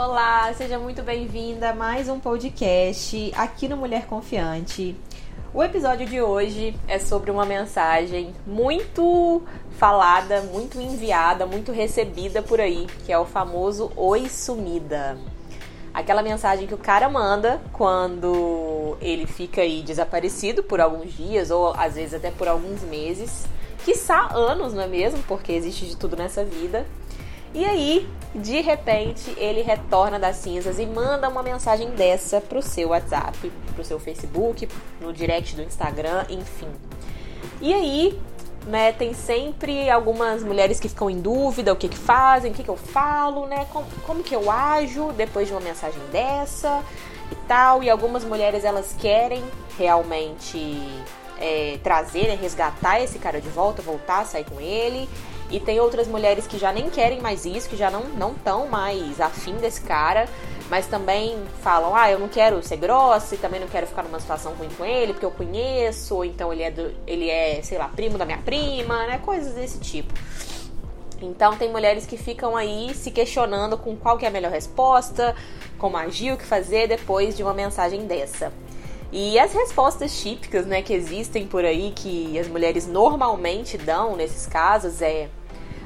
Olá, 0.00 0.54
seja 0.54 0.78
muito 0.78 1.02
bem-vinda 1.02 1.70
a 1.70 1.74
mais 1.74 2.08
um 2.08 2.20
podcast 2.20 3.32
aqui 3.36 3.66
no 3.66 3.76
Mulher 3.76 4.06
Confiante. 4.06 4.94
O 5.52 5.60
episódio 5.60 6.06
de 6.06 6.22
hoje 6.22 6.78
é 6.86 7.00
sobre 7.00 7.32
uma 7.32 7.44
mensagem 7.44 8.32
muito 8.46 9.42
falada, 9.72 10.40
muito 10.42 10.80
enviada, 10.80 11.46
muito 11.46 11.72
recebida 11.72 12.40
por 12.40 12.60
aí, 12.60 12.86
que 13.04 13.12
é 13.12 13.18
o 13.18 13.24
famoso 13.24 13.90
Oi 13.96 14.28
Sumida. 14.28 15.18
Aquela 15.92 16.22
mensagem 16.22 16.68
que 16.68 16.74
o 16.74 16.78
cara 16.78 17.08
manda 17.08 17.60
quando 17.72 18.96
ele 19.00 19.26
fica 19.26 19.62
aí 19.62 19.82
desaparecido 19.82 20.62
por 20.62 20.80
alguns 20.80 21.12
dias 21.12 21.50
ou 21.50 21.74
às 21.74 21.96
vezes 21.96 22.14
até 22.14 22.30
por 22.30 22.46
alguns 22.46 22.82
meses, 22.82 23.46
quiçá 23.84 24.28
anos, 24.32 24.72
não 24.72 24.82
é 24.82 24.86
mesmo? 24.86 25.20
Porque 25.24 25.50
existe 25.50 25.86
de 25.86 25.96
tudo 25.96 26.16
nessa 26.16 26.44
vida. 26.44 26.86
E 27.54 27.64
aí, 27.64 28.08
de 28.34 28.60
repente, 28.60 29.34
ele 29.36 29.62
retorna 29.62 30.18
das 30.18 30.36
cinzas 30.36 30.78
e 30.78 30.86
manda 30.86 31.28
uma 31.28 31.42
mensagem 31.42 31.90
dessa 31.90 32.40
pro 32.40 32.60
seu 32.60 32.90
WhatsApp, 32.90 33.50
pro 33.74 33.84
seu 33.84 33.98
Facebook, 33.98 34.68
no 35.00 35.12
direct 35.12 35.56
do 35.56 35.62
Instagram, 35.62 36.24
enfim. 36.28 36.68
E 37.60 37.72
aí, 37.72 38.20
né, 38.66 38.92
tem 38.92 39.14
sempre 39.14 39.88
algumas 39.88 40.44
mulheres 40.44 40.78
que 40.78 40.88
ficam 40.88 41.08
em 41.08 41.20
dúvida 41.20 41.72
o 41.72 41.76
que 41.76 41.88
que 41.88 41.96
fazem, 41.96 42.52
o 42.52 42.54
que 42.54 42.62
que 42.62 42.68
eu 42.68 42.76
falo, 42.76 43.46
né, 43.46 43.66
como, 43.72 43.86
como 44.06 44.22
que 44.22 44.34
eu 44.34 44.50
ajo 44.50 45.12
depois 45.12 45.48
de 45.48 45.54
uma 45.54 45.60
mensagem 45.60 46.00
dessa 46.12 46.82
e 47.32 47.34
tal. 47.48 47.82
E 47.82 47.88
algumas 47.88 48.24
mulheres 48.24 48.64
elas 48.64 48.94
querem 49.00 49.42
realmente 49.78 50.78
é, 51.40 51.78
trazer, 51.82 52.28
né, 52.28 52.38
resgatar 52.40 53.00
esse 53.00 53.18
cara 53.18 53.40
de 53.40 53.48
volta, 53.48 53.80
voltar 53.80 54.26
sair 54.26 54.44
com 54.44 54.60
ele. 54.60 55.08
E 55.50 55.58
tem 55.58 55.80
outras 55.80 56.06
mulheres 56.06 56.46
que 56.46 56.58
já 56.58 56.72
nem 56.72 56.90
querem 56.90 57.20
mais 57.20 57.46
isso, 57.46 57.68
que 57.68 57.76
já 57.76 57.90
não 57.90 58.04
não 58.04 58.32
estão 58.32 58.66
mais 58.66 59.20
afim 59.20 59.54
desse 59.54 59.80
cara, 59.80 60.28
mas 60.68 60.86
também 60.86 61.38
falam: 61.62 61.94
"Ah, 61.94 62.10
eu 62.10 62.18
não 62.18 62.28
quero 62.28 62.62
ser 62.62 62.76
grossa 62.76 63.34
e 63.34 63.38
também 63.38 63.60
não 63.60 63.68
quero 63.68 63.86
ficar 63.86 64.02
numa 64.02 64.20
situação 64.20 64.52
ruim 64.54 64.68
com 64.76 64.84
ele, 64.84 65.12
porque 65.12 65.24
eu 65.26 65.30
conheço, 65.30 66.16
ou 66.16 66.24
então 66.24 66.52
ele 66.52 66.62
é 66.62 66.70
do, 66.70 66.94
ele 67.06 67.30
é, 67.30 67.62
sei 67.62 67.78
lá, 67.78 67.88
primo 67.88 68.18
da 68.18 68.26
minha 68.26 68.38
prima, 68.38 69.06
né? 69.06 69.18
Coisas 69.24 69.54
desse 69.54 69.78
tipo. 69.80 70.12
Então 71.20 71.56
tem 71.56 71.70
mulheres 71.70 72.06
que 72.06 72.16
ficam 72.16 72.56
aí 72.56 72.94
se 72.94 73.10
questionando 73.10 73.76
com 73.76 73.96
qual 73.96 74.16
que 74.18 74.24
é 74.24 74.28
a 74.28 74.30
melhor 74.30 74.52
resposta, 74.52 75.34
como 75.78 75.96
agir, 75.96 76.32
o 76.32 76.36
que 76.36 76.44
fazer 76.44 76.86
depois 76.86 77.36
de 77.36 77.42
uma 77.42 77.54
mensagem 77.54 78.06
dessa. 78.06 78.52
E 79.10 79.38
as 79.38 79.52
respostas 79.54 80.20
típicas, 80.20 80.66
né, 80.66 80.82
que 80.82 80.92
existem 80.92 81.46
por 81.46 81.64
aí 81.64 81.92
que 81.96 82.38
as 82.38 82.46
mulheres 82.46 82.86
normalmente 82.86 83.78
dão 83.78 84.14
nesses 84.14 84.46
casos 84.46 85.00
é: 85.00 85.28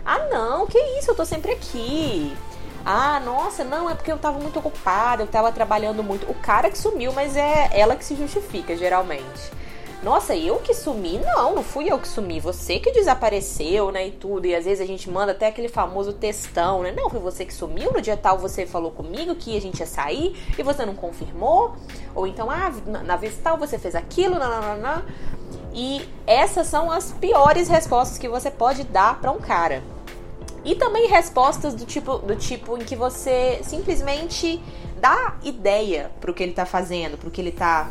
"Ah, 0.05 0.19
não, 0.31 0.67
que 0.67 0.79
isso, 0.99 1.11
eu 1.11 1.15
tô 1.15 1.25
sempre 1.25 1.53
aqui". 1.53 2.37
Ah, 2.85 3.21
nossa, 3.21 3.63
não, 3.63 3.89
é 3.89 3.95
porque 3.95 4.11
eu 4.11 4.19
tava 4.19 4.39
muito 4.39 4.59
ocupada, 4.59 5.23
eu 5.23 5.27
tava 5.27 5.53
trabalhando 5.53 6.03
muito. 6.03 6.29
O 6.29 6.35
cara 6.35 6.71
que 6.71 6.77
sumiu, 6.77 7.13
mas 7.13 7.37
é 7.37 7.71
ela 7.73 7.95
que 7.95 8.05
se 8.05 8.17
justifica, 8.17 8.77
geralmente. 8.77 9.53
Nossa, 10.03 10.35
eu 10.35 10.57
que 10.59 10.75
sumi? 10.75 11.21
Não, 11.21 11.55
não 11.55 11.63
fui 11.63 11.89
eu 11.89 11.97
que 11.97 12.09
sumi, 12.09 12.41
você 12.41 12.81
que 12.81 12.91
desapareceu, 12.91 13.93
né, 13.93 14.09
e 14.09 14.11
tudo. 14.11 14.47
E 14.47 14.55
às 14.55 14.65
vezes 14.65 14.81
a 14.81 14.87
gente 14.87 15.09
manda 15.09 15.31
até 15.31 15.47
aquele 15.47 15.69
famoso 15.69 16.13
textão, 16.13 16.83
né? 16.83 16.91
Não, 16.91 17.09
foi 17.09 17.21
você 17.21 17.45
que 17.45 17.55
sumiu, 17.55 17.93
no 17.93 18.01
dia 18.01 18.17
tal 18.17 18.37
você 18.37 18.67
falou 18.67 18.91
comigo 18.91 19.37
que 19.37 19.57
a 19.57 19.61
gente 19.61 19.79
ia 19.79 19.87
sair 19.87 20.37
e 20.59 20.63
você 20.65 20.85
não 20.85 20.97
confirmou. 20.97 21.77
Ou 22.17 22.27
então, 22.27 22.51
ah, 22.51 22.73
na 23.05 23.15
vez 23.15 23.39
tal 23.41 23.57
você 23.57 23.79
fez 23.79 23.95
aquilo, 23.95 24.41
nananana. 24.41 25.05
E 25.73 26.05
essas 26.27 26.67
são 26.67 26.91
as 26.91 27.13
piores 27.13 27.69
respostas 27.69 28.19
que 28.19 28.29
você 28.29 28.51
pode 28.51 28.83
dar 28.83 29.21
para 29.21 29.31
um 29.31 29.39
cara. 29.39 29.85
E 30.65 30.75
também 30.75 31.09
respostas 31.09 31.75
do 31.75 31.85
tipo, 31.85 32.19
do 32.19 32.37
tipo 32.37 32.77
em 32.79 32.85
que 32.85 32.95
você 32.95 33.61
simplesmente 33.65 34.63
dá 35.01 35.35
ideia 35.43 36.11
pro 36.21 36.33
que 36.33 36.43
ele 36.43 36.53
tá 36.53 36.65
fazendo, 36.65 37.19
pro 37.19 37.31
que 37.31 37.41
ele 37.41 37.53
tá 37.53 37.91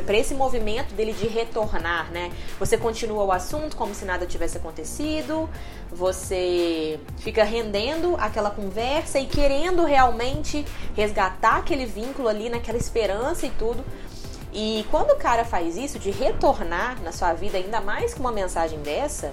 para 0.00 0.16
esse 0.16 0.34
movimento 0.34 0.94
dele 0.94 1.12
de 1.12 1.26
retornar, 1.26 2.10
né? 2.10 2.32
Você 2.58 2.78
continua 2.78 3.24
o 3.24 3.32
assunto 3.32 3.76
como 3.76 3.94
se 3.94 4.06
nada 4.06 4.24
tivesse 4.24 4.56
acontecido, 4.56 5.48
você 5.90 6.98
fica 7.18 7.44
rendendo 7.44 8.16
aquela 8.18 8.50
conversa 8.50 9.18
e 9.18 9.26
querendo 9.26 9.84
realmente 9.84 10.64
resgatar 10.94 11.58
aquele 11.58 11.84
vínculo 11.84 12.28
ali, 12.28 12.48
naquela 12.48 12.78
esperança 12.78 13.46
e 13.46 13.50
tudo. 13.50 13.84
E 14.52 14.86
quando 14.90 15.10
o 15.10 15.16
cara 15.16 15.44
faz 15.44 15.76
isso, 15.76 15.98
de 15.98 16.10
retornar 16.10 17.02
na 17.02 17.12
sua 17.12 17.32
vida, 17.34 17.58
ainda 17.58 17.80
mais 17.80 18.14
com 18.14 18.20
uma 18.20 18.32
mensagem 18.32 18.78
dessa, 18.80 19.32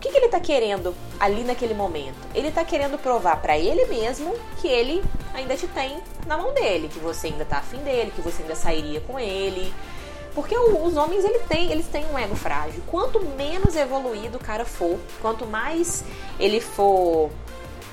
o 0.00 0.02
que, 0.02 0.08
que 0.08 0.16
ele 0.16 0.26
está 0.26 0.40
querendo 0.40 0.94
ali 1.20 1.44
naquele 1.44 1.74
momento? 1.74 2.16
Ele 2.34 2.48
está 2.48 2.64
querendo 2.64 2.96
provar 2.96 3.36
para 3.42 3.58
ele 3.58 3.84
mesmo 3.84 4.34
que 4.58 4.66
ele 4.66 5.04
ainda 5.34 5.54
te 5.54 5.68
tem 5.68 5.98
na 6.26 6.38
mão 6.38 6.54
dele, 6.54 6.88
que 6.88 6.98
você 6.98 7.26
ainda 7.26 7.44
tá 7.44 7.58
afim 7.58 7.76
dele, 7.80 8.10
que 8.10 8.22
você 8.22 8.40
ainda 8.40 8.54
sairia 8.54 9.02
com 9.02 9.20
ele. 9.20 9.70
Porque 10.34 10.56
os 10.56 10.96
homens 10.96 11.22
ele 11.22 11.40
tem, 11.40 11.70
eles 11.70 11.86
têm 11.86 12.06
um 12.06 12.18
ego 12.18 12.34
frágil. 12.34 12.82
Quanto 12.86 13.20
menos 13.20 13.76
evoluído 13.76 14.38
o 14.38 14.40
cara 14.40 14.64
for, 14.64 14.98
quanto 15.20 15.46
mais 15.46 16.02
ele 16.38 16.62
for 16.62 17.30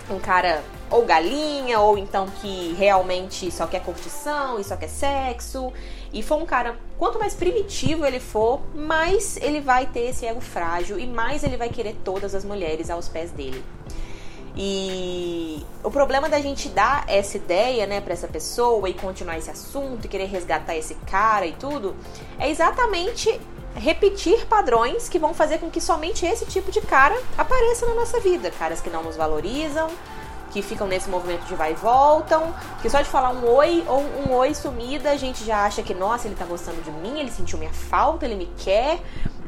um 0.09 0.17
cara 0.17 0.63
ou 0.89 1.03
galinha, 1.03 1.81
ou 1.81 1.97
então 1.97 2.27
que 2.41 2.73
realmente 2.79 3.51
só 3.51 3.67
quer 3.67 3.83
curtição 3.83 4.61
e 4.61 4.63
só 4.63 4.77
quer 4.77 4.87
sexo, 4.87 5.73
e 6.13 6.23
for 6.23 6.37
um 6.41 6.45
cara, 6.45 6.77
quanto 6.97 7.19
mais 7.19 7.33
primitivo 7.33 8.05
ele 8.05 8.19
for, 8.19 8.61
mais 8.73 9.37
ele 9.37 9.61
vai 9.61 9.85
ter 9.85 10.09
esse 10.09 10.25
ego 10.25 10.41
frágil 10.41 10.99
e 10.99 11.05
mais 11.05 11.43
ele 11.43 11.57
vai 11.57 11.69
querer 11.69 11.95
todas 12.03 12.33
as 12.33 12.45
mulheres 12.45 12.89
aos 12.89 13.07
pés 13.07 13.31
dele. 13.31 13.63
E 14.55 15.63
o 15.83 15.91
problema 15.91 16.27
da 16.27 16.41
gente 16.41 16.67
dar 16.69 17.05
essa 17.07 17.37
ideia, 17.37 17.85
né, 17.85 18.01
para 18.01 18.13
essa 18.13 18.27
pessoa 18.27 18.89
e 18.89 18.93
continuar 18.93 19.37
esse 19.37 19.51
assunto 19.51 20.05
e 20.05 20.07
querer 20.07 20.25
resgatar 20.25 20.75
esse 20.75 20.95
cara 21.09 21.45
e 21.45 21.51
tudo, 21.53 21.95
é 22.39 22.49
exatamente 22.49 23.39
repetir 23.75 24.47
padrões 24.47 25.07
que 25.07 25.19
vão 25.19 25.35
fazer 25.35 25.59
com 25.59 25.69
que 25.69 25.79
somente 25.79 26.25
esse 26.25 26.45
tipo 26.47 26.71
de 26.71 26.81
cara 26.81 27.15
apareça 27.37 27.85
na 27.85 27.93
nossa 27.93 28.19
vida. 28.19 28.49
Caras 28.49 28.81
que 28.81 28.89
não 28.89 29.03
nos 29.03 29.15
valorizam, 29.15 29.89
que 30.57 30.61
ficam 30.63 30.87
nesse 30.87 31.07
movimento 31.07 31.45
de 31.45 31.53
vai 31.53 31.73
e 31.73 31.75
voltam, 31.75 32.51
que 32.81 32.89
só 32.89 32.99
de 32.99 33.07
falar 33.07 33.29
um 33.29 33.47
oi 33.47 33.83
ou 33.87 34.01
um 34.01 34.33
oi 34.33 34.55
sumida, 34.55 35.11
a 35.11 35.15
gente 35.15 35.45
já 35.45 35.65
acha 35.65 35.83
que, 35.83 35.93
nossa, 35.93 36.27
ele 36.27 36.35
tá 36.35 36.45
gostando 36.45 36.81
de 36.81 36.89
mim, 36.89 37.19
ele 37.19 37.29
sentiu 37.29 37.59
minha 37.59 37.71
falta, 37.71 38.25
ele 38.25 38.35
me 38.35 38.49
quer, 38.57 38.99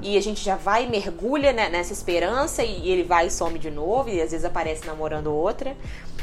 e 0.03 0.18
a 0.18 0.22
gente 0.22 0.44
já 0.44 0.56
vai 0.56 0.86
mergulha 0.86 1.52
né, 1.52 1.68
nessa 1.68 1.94
esperança 1.94 2.64
e 2.64 2.90
ele 2.90 3.03
vai 3.03 3.25
e 3.25 3.31
some 3.31 3.58
de 3.58 3.72
novo 3.72 4.09
e 4.09 4.22
às 4.22 4.30
vezes 4.30 4.46
aparece 4.46 4.86
namorando 4.86 5.34
outra. 5.34 5.75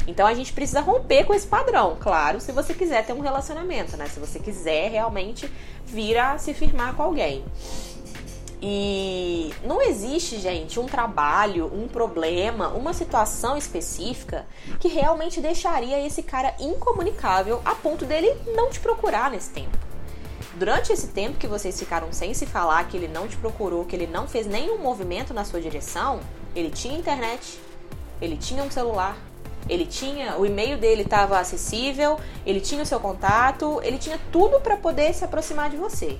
Então 0.07 0.25
a 0.25 0.33
gente 0.33 0.53
precisa 0.53 0.79
romper 0.79 1.25
com 1.25 1.33
esse 1.33 1.45
padrão, 1.45 1.97
claro, 1.99 2.39
se 2.39 2.53
você 2.53 2.73
quiser 2.73 3.05
ter 3.05 3.11
um 3.11 3.19
relacionamento, 3.19 3.97
né? 3.97 4.07
Se 4.07 4.21
você 4.21 4.39
quiser 4.39 4.89
realmente 4.89 5.51
vir 5.85 6.17
a 6.17 6.37
se 6.37 6.53
firmar 6.53 6.95
com 6.95 7.03
alguém. 7.03 7.43
E 8.61 9.53
não 9.63 9.81
existe, 9.81 10.39
gente, 10.39 10.79
um 10.79 10.87
trabalho, 10.87 11.71
um 11.71 11.87
problema, 11.87 12.69
uma 12.69 12.91
situação 12.91 13.55
específica 13.55 14.47
que 14.79 14.87
realmente 14.87 15.39
deixaria 15.39 16.03
esse 16.03 16.23
cara 16.23 16.55
incomunicável 16.59 17.61
a 17.63 17.75
ponto 17.75 18.03
dele 18.03 18.35
não 18.55 18.69
te 18.71 18.79
procurar 18.79 19.29
nesse 19.29 19.51
tempo. 19.51 19.77
Durante 20.55 20.91
esse 20.91 21.09
tempo 21.09 21.37
que 21.37 21.45
vocês 21.45 21.77
ficaram 21.77 22.11
sem 22.11 22.33
se 22.33 22.47
falar, 22.47 22.87
que 22.87 22.97
ele 22.97 23.07
não 23.07 23.27
te 23.27 23.37
procurou, 23.37 23.85
que 23.85 23.95
ele 23.95 24.07
não 24.07 24.27
fez 24.27 24.47
nenhum 24.47 24.79
movimento 24.79 25.35
na 25.35 25.45
sua 25.45 25.61
direção, 25.61 26.19
ele 26.55 26.71
tinha 26.71 26.97
internet, 26.97 27.59
ele 28.19 28.35
tinha 28.37 28.63
um 28.63 28.71
celular, 28.71 29.15
ele 29.69 29.85
tinha 29.85 30.35
o 30.35 30.47
e-mail 30.47 30.79
dele 30.79 31.03
estava 31.03 31.37
acessível, 31.37 32.19
ele 32.43 32.59
tinha 32.59 32.81
o 32.81 32.85
seu 32.87 32.99
contato, 32.99 33.79
ele 33.83 33.99
tinha 33.99 34.19
tudo 34.31 34.59
para 34.59 34.77
poder 34.77 35.13
se 35.13 35.23
aproximar 35.23 35.69
de 35.69 35.77
você. 35.77 36.17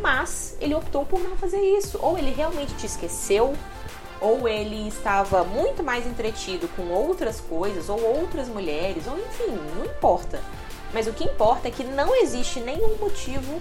Mas 0.00 0.56
ele 0.60 0.74
optou 0.74 1.04
por 1.04 1.20
não 1.20 1.36
fazer 1.36 1.60
isso, 1.60 1.98
ou 2.02 2.18
ele 2.18 2.32
realmente 2.32 2.74
te 2.74 2.86
esqueceu, 2.86 3.54
ou 4.20 4.48
ele 4.48 4.88
estava 4.88 5.44
muito 5.44 5.82
mais 5.82 6.06
entretido 6.06 6.68
com 6.76 6.88
outras 6.88 7.40
coisas, 7.40 7.88
ou 7.88 8.00
outras 8.02 8.48
mulheres, 8.48 9.06
ou 9.06 9.18
enfim, 9.18 9.58
não 9.76 9.84
importa. 9.84 10.40
Mas 10.92 11.06
o 11.06 11.12
que 11.12 11.24
importa 11.24 11.68
é 11.68 11.70
que 11.70 11.84
não 11.84 12.14
existe 12.14 12.60
nenhum 12.60 12.96
motivo 12.96 13.60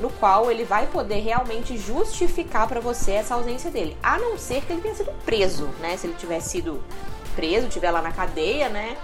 no 0.00 0.10
qual 0.10 0.50
ele 0.50 0.64
vai 0.64 0.86
poder 0.86 1.20
realmente 1.20 1.76
justificar 1.76 2.66
para 2.66 2.80
você 2.80 3.12
essa 3.12 3.34
ausência 3.34 3.70
dele, 3.70 3.96
a 4.02 4.18
não 4.18 4.36
ser 4.36 4.62
que 4.64 4.72
ele 4.72 4.82
tenha 4.82 4.94
sido 4.94 5.12
preso, 5.24 5.66
né? 5.80 5.96
Se 5.96 6.06
ele 6.06 6.14
tivesse 6.14 6.50
sido 6.50 6.82
preso, 7.36 7.68
tiver 7.68 7.90
lá 7.90 8.02
na 8.02 8.12
cadeia, 8.12 8.68
né? 8.68 8.96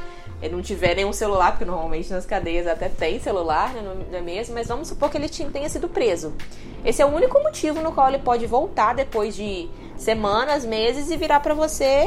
Não 0.51 0.63
tiver 0.63 0.95
nenhum 0.95 1.13
celular, 1.13 1.53
porque 1.53 1.65
normalmente 1.65 2.13
nas 2.13 2.25
cadeias 2.25 2.67
até 2.67 2.89
tem 2.89 3.19
celular, 3.19 3.73
né? 3.73 3.83
não 3.83 4.19
é 4.19 4.21
mesmo? 4.21 4.55
Mas 4.55 4.69
vamos 4.69 4.89
supor 4.89 5.11
que 5.11 5.17
ele 5.17 5.29
tenha 5.29 5.69
sido 5.69 5.89
preso. 5.89 6.35
Esse 6.85 7.03
é 7.03 7.07
o 7.07 7.09
único 7.09 7.43
motivo 7.43 7.81
no 7.81 7.93
qual 7.93 8.09
ele 8.09 8.19
pode 8.19 8.47
voltar 8.47 8.95
depois 8.95 9.35
de 9.35 9.69
semanas, 9.97 10.65
meses 10.65 11.11
e 11.11 11.17
virar 11.17 11.41
para 11.41 11.55
você 11.55 12.05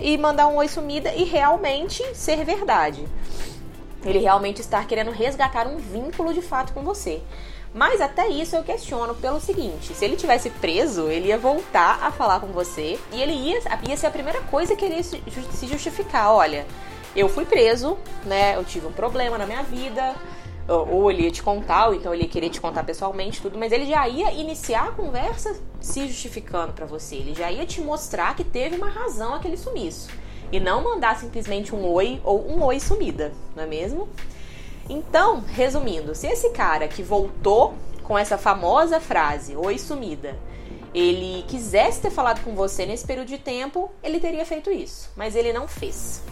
e, 0.00 0.12
e 0.12 0.18
mandar 0.18 0.46
um 0.46 0.56
oi 0.56 0.68
sumida 0.68 1.12
e 1.12 1.24
realmente 1.24 2.02
ser 2.14 2.42
verdade 2.44 3.04
ele 4.04 4.18
realmente 4.18 4.60
estar 4.60 4.86
querendo 4.86 5.10
resgatar 5.10 5.66
um 5.66 5.78
vínculo 5.78 6.32
de 6.32 6.42
fato 6.42 6.72
com 6.72 6.82
você. 6.82 7.22
Mas 7.72 8.00
até 8.00 8.28
isso 8.28 8.54
eu 8.54 8.62
questiono 8.62 9.14
pelo 9.16 9.40
seguinte: 9.40 9.94
se 9.94 10.04
ele 10.04 10.16
tivesse 10.16 10.48
preso, 10.48 11.08
ele 11.08 11.28
ia 11.28 11.38
voltar 11.38 11.98
a 12.02 12.12
falar 12.12 12.40
com 12.40 12.48
você 12.48 12.98
e 13.12 13.20
ele 13.20 13.32
ia, 13.32 13.60
ia 13.88 13.96
ser 13.96 14.06
a 14.06 14.10
primeira 14.10 14.40
coisa 14.42 14.76
que 14.76 14.84
ele 14.84 14.96
ia 14.96 15.02
se 15.02 15.66
justificar. 15.66 16.32
Olha, 16.32 16.66
eu 17.20 17.28
fui 17.28 17.44
preso, 17.44 17.96
né? 18.24 18.56
Eu 18.56 18.64
tive 18.64 18.86
um 18.86 18.92
problema 18.92 19.38
na 19.38 19.46
minha 19.46 19.62
vida, 19.62 20.14
ou 20.66 21.10
ele 21.10 21.24
ia 21.24 21.30
te 21.30 21.42
contar, 21.42 21.88
ou 21.88 21.94
então 21.94 22.12
ele 22.14 22.24
ia 22.24 22.28
querer 22.28 22.48
te 22.48 22.60
contar 22.60 22.84
pessoalmente 22.84 23.40
tudo, 23.42 23.58
mas 23.58 23.72
ele 23.72 23.86
já 23.86 24.08
ia 24.08 24.32
iniciar 24.32 24.88
a 24.88 24.92
conversa 24.92 25.54
se 25.80 26.06
justificando 26.06 26.72
para 26.72 26.86
você. 26.86 27.16
Ele 27.16 27.34
já 27.34 27.50
ia 27.52 27.66
te 27.66 27.80
mostrar 27.80 28.34
que 28.34 28.42
teve 28.42 28.76
uma 28.76 28.88
razão 28.88 29.34
aquele 29.34 29.56
sumiço. 29.56 30.08
E 30.50 30.60
não 30.60 30.82
mandar 30.82 31.18
simplesmente 31.18 31.74
um 31.74 31.86
oi 31.86 32.20
ou 32.24 32.48
um 32.48 32.62
oi 32.62 32.78
sumida, 32.78 33.32
não 33.54 33.64
é 33.64 33.66
mesmo? 33.66 34.08
Então, 34.88 35.40
resumindo, 35.40 36.14
se 36.14 36.26
esse 36.26 36.50
cara 36.50 36.86
que 36.86 37.02
voltou 37.02 37.74
com 38.02 38.16
essa 38.16 38.36
famosa 38.36 39.00
frase, 39.00 39.56
oi 39.56 39.78
sumida, 39.78 40.36
ele 40.94 41.42
quisesse 41.48 42.02
ter 42.02 42.10
falado 42.10 42.44
com 42.44 42.54
você 42.54 42.86
nesse 42.86 43.06
período 43.06 43.28
de 43.28 43.38
tempo, 43.38 43.90
ele 44.02 44.20
teria 44.20 44.44
feito 44.44 44.70
isso, 44.70 45.10
mas 45.16 45.34
ele 45.34 45.52
não 45.52 45.66
fez. 45.66 46.22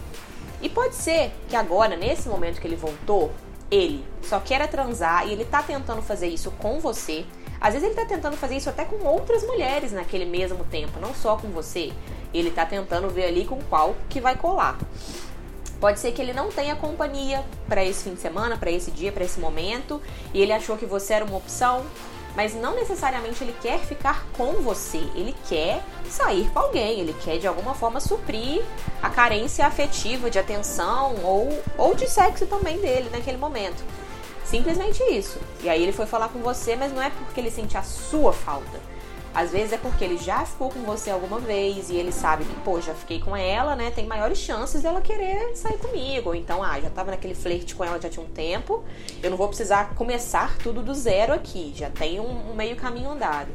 E 0.63 0.69
pode 0.69 0.95
ser 0.95 1.33
que 1.49 1.57
agora, 1.57 1.97
nesse 1.97 2.29
momento 2.29 2.61
que 2.61 2.65
ele 2.65 2.77
voltou, 2.77 3.33
ele 3.69 4.01
só 4.21 4.39
queira 4.39 4.65
transar 4.65 5.27
e 5.27 5.33
ele 5.33 5.43
tá 5.43 5.61
tentando 5.61 6.01
fazer 6.01 6.27
isso 6.27 6.49
com 6.51 6.79
você. 6.79 7.25
Às 7.59 7.73
vezes 7.73 7.89
ele 7.89 7.95
tá 7.95 8.05
tentando 8.05 8.37
fazer 8.37 8.55
isso 8.55 8.69
até 8.69 8.85
com 8.85 9.05
outras 9.05 9.45
mulheres 9.45 9.91
naquele 9.91 10.23
mesmo 10.23 10.63
tempo, 10.63 11.01
não 11.01 11.13
só 11.13 11.35
com 11.35 11.49
você. 11.49 11.91
Ele 12.33 12.49
tá 12.49 12.65
tentando 12.65 13.09
ver 13.09 13.25
ali 13.25 13.43
com 13.43 13.61
qual 13.63 13.93
que 14.07 14.21
vai 14.21 14.37
colar. 14.37 14.77
Pode 15.81 15.99
ser 15.99 16.13
que 16.13 16.21
ele 16.21 16.31
não 16.31 16.49
tenha 16.49 16.77
companhia 16.77 17.43
para 17.67 17.83
esse 17.83 18.05
fim 18.05 18.13
de 18.13 18.21
semana, 18.21 18.57
para 18.57 18.71
esse 18.71 18.89
dia, 18.89 19.11
para 19.11 19.25
esse 19.25 19.41
momento, 19.41 20.01
e 20.33 20.41
ele 20.41 20.53
achou 20.53 20.77
que 20.77 20.85
você 20.85 21.13
era 21.13 21.25
uma 21.25 21.35
opção, 21.35 21.85
mas 22.35 22.53
não 22.53 22.75
necessariamente 22.75 23.43
ele 23.43 23.55
quer 23.61 23.79
ficar 23.79 24.25
com 24.33 24.53
você, 24.61 24.97
ele 25.15 25.35
quer 25.47 25.83
sair 26.09 26.49
com 26.49 26.59
alguém, 26.59 26.99
ele 26.99 27.13
quer 27.23 27.37
de 27.37 27.47
alguma 27.47 27.73
forma 27.73 27.99
suprir 27.99 28.63
a 29.01 29.09
carência 29.09 29.65
afetiva 29.65 30.29
de 30.29 30.39
atenção 30.39 31.15
ou, 31.23 31.63
ou 31.77 31.95
de 31.95 32.09
sexo 32.09 32.45
também 32.45 32.79
dele 32.79 33.09
naquele 33.11 33.37
momento. 33.37 33.83
Simplesmente 34.45 35.01
isso. 35.03 35.39
E 35.61 35.69
aí 35.69 35.81
ele 35.81 35.91
foi 35.91 36.05
falar 36.05 36.29
com 36.29 36.39
você, 36.39 36.75
mas 36.75 36.91
não 36.91 37.01
é 37.01 37.09
porque 37.09 37.39
ele 37.39 37.49
sente 37.49 37.77
a 37.77 37.83
sua 37.83 38.33
falta 38.33 38.92
às 39.33 39.51
vezes 39.51 39.73
é 39.73 39.77
porque 39.77 40.03
ele 40.03 40.17
já 40.17 40.45
ficou 40.45 40.69
com 40.69 40.81
você 40.81 41.09
alguma 41.09 41.39
vez 41.39 41.89
e 41.89 41.95
ele 41.95 42.11
sabe 42.11 42.45
que, 42.45 42.53
pô, 42.61 42.79
já 42.79 42.93
fiquei 42.93 43.19
com 43.19 43.35
ela, 43.35 43.75
né? 43.75 43.91
Tem 43.91 44.05
maiores 44.05 44.37
chances 44.37 44.83
dela 44.83 45.01
querer 45.01 45.55
sair 45.55 45.77
comigo. 45.77 46.29
Ou 46.29 46.35
então, 46.35 46.61
ah, 46.61 46.79
já 46.79 46.89
tava 46.89 47.11
naquele 47.11 47.33
flerte 47.33 47.73
com 47.73 47.83
ela 47.83 47.99
já 47.99 48.09
tinha 48.09 48.23
um 48.23 48.29
tempo, 48.29 48.83
eu 49.21 49.29
não 49.31 49.37
vou 49.37 49.47
precisar 49.47 49.95
começar 49.95 50.57
tudo 50.57 50.81
do 50.81 50.93
zero 50.93 51.33
aqui, 51.33 51.73
já 51.75 51.89
tem 51.89 52.19
um, 52.19 52.51
um 52.51 52.53
meio 52.53 52.75
caminho 52.75 53.09
andado. 53.09 53.49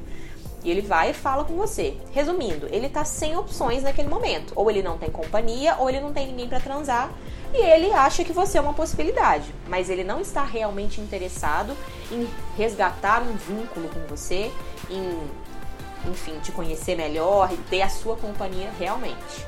E 0.65 0.71
ele 0.71 0.81
vai 0.81 1.11
e 1.11 1.15
fala 1.15 1.45
com 1.45 1.57
você. 1.57 1.97
Resumindo, 2.11 2.67
ele 2.71 2.89
tá 2.89 3.05
sem 3.05 3.37
opções 3.37 3.83
naquele 3.83 4.09
momento. 4.09 4.53
Ou 4.57 4.69
ele 4.71 4.83
não 4.83 4.99
tem 4.99 5.09
companhia, 5.09 5.77
ou 5.79 5.89
ele 5.89 6.01
não 6.01 6.13
tem 6.13 6.27
ninguém 6.27 6.49
para 6.49 6.59
transar. 6.59 7.11
E 7.55 7.57
ele 7.57 7.93
acha 7.93 8.25
que 8.25 8.33
você 8.33 8.59
é 8.59 8.61
uma 8.61 8.75
possibilidade. 8.75 9.55
Mas 9.69 9.89
ele 9.89 10.03
não 10.03 10.21
está 10.21 10.43
realmente 10.43 11.01
interessado 11.01 11.77
em 12.11 12.29
resgatar 12.57 13.23
um 13.23 13.37
vínculo 13.37 13.89
com 13.89 14.01
você, 14.09 14.51
em 14.91 15.21
enfim, 16.07 16.39
te 16.41 16.53
conhecer 16.53 16.97
melhor 16.97 17.53
e 17.53 17.57
ter 17.57 17.83
a 17.83 17.89
sua 17.89 18.17
companhia 18.17 18.71
realmente. 18.79 19.47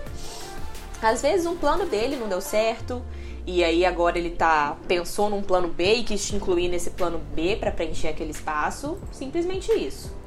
Às 1.03 1.23
vezes 1.23 1.47
um 1.47 1.57
plano 1.57 1.87
dele 1.87 2.17
não 2.17 2.29
deu 2.29 2.41
certo 2.41 3.03
e 3.47 3.65
aí 3.65 3.85
agora 3.85 4.19
ele 4.19 4.31
tá 4.31 4.77
pensou 4.87 5.31
num 5.31 5.43
plano 5.43 5.69
B 5.69 5.95
e 5.95 6.05
quis 6.05 6.27
te 6.27 6.37
incluir 6.37 6.69
nesse 6.69 6.91
plano 6.91 7.19
B 7.35 7.57
para 7.57 7.71
preencher 7.71 8.09
aquele 8.09 8.31
espaço, 8.31 8.99
simplesmente 9.13 9.73
isso. 9.73 10.20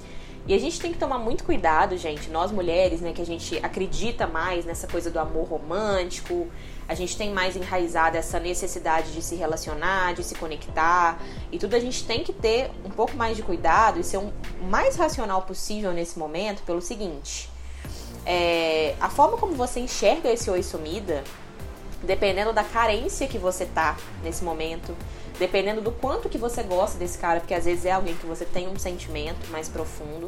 E 0.46 0.54
a 0.54 0.60
gente 0.60 0.80
tem 0.80 0.92
que 0.92 0.98
tomar 0.98 1.20
muito 1.20 1.46
cuidado, 1.46 1.98
gente, 1.98 2.30
nós 2.30 2.52
mulheres, 2.52 3.00
né, 3.00 3.14
que 3.14 3.22
a 3.22 3.26
gente 3.26 3.58
acredita 3.64 4.28
mais 4.28 4.66
nessa 4.66 4.88
coisa 4.88 5.10
do 5.10 5.18
amor 5.18 5.48
romântico, 5.48 6.50
a 6.86 6.94
gente 6.94 7.16
tem 7.16 7.32
mais 7.32 7.56
enraizada 7.56 8.18
essa 8.18 8.42
necessidade 8.42 9.14
de 9.14 9.22
se 9.22 9.36
relacionar, 9.36 10.14
de 10.14 10.22
se 10.22 10.36
conectar, 10.36 11.18
e 11.50 11.58
tudo 11.58 11.76
a 11.76 11.80
gente 11.80 12.04
tem 12.04 12.26
que 12.26 12.34
ter 12.34 12.72
um 12.84 12.90
pouco 12.90 13.16
mais 13.16 13.38
de 13.38 13.44
cuidado 13.44 14.02
e 14.02 14.04
ser 14.04 14.18
o 14.18 14.34
mais 14.70 14.98
racional 14.98 15.44
possível 15.44 15.94
nesse 15.94 16.20
momento, 16.20 16.62
pelo 16.64 16.82
seguinte: 16.82 17.50
é, 18.26 18.96
a 19.00 19.10
forma 19.10 19.38
como 19.38 19.54
você 19.54 19.80
enxerga 19.80 20.30
esse 20.30 20.50
oi 20.50 20.62
sumida, 20.62 21.24
dependendo 22.04 22.52
da 22.52 22.66
carência 22.66 23.28
que 23.28 23.38
você 23.38 23.66
tá 23.66 23.96
nesse 24.22 24.44
momento, 24.44 24.94
dependendo 25.40 25.82
do 25.82 25.92
quanto 25.92 26.30
que 26.30 26.38
você 26.38 26.64
gosta 26.64 26.98
desse 26.98 27.18
cara, 27.18 27.40
porque 27.40 27.54
às 27.54 27.66
vezes 27.66 27.86
é 27.86 27.92
alguém 27.92 28.16
que 28.16 28.26
você 28.26 28.46
tem 28.46 28.68
um 28.68 28.78
sentimento 28.78 29.50
mais 29.52 29.68
profundo. 29.68 30.28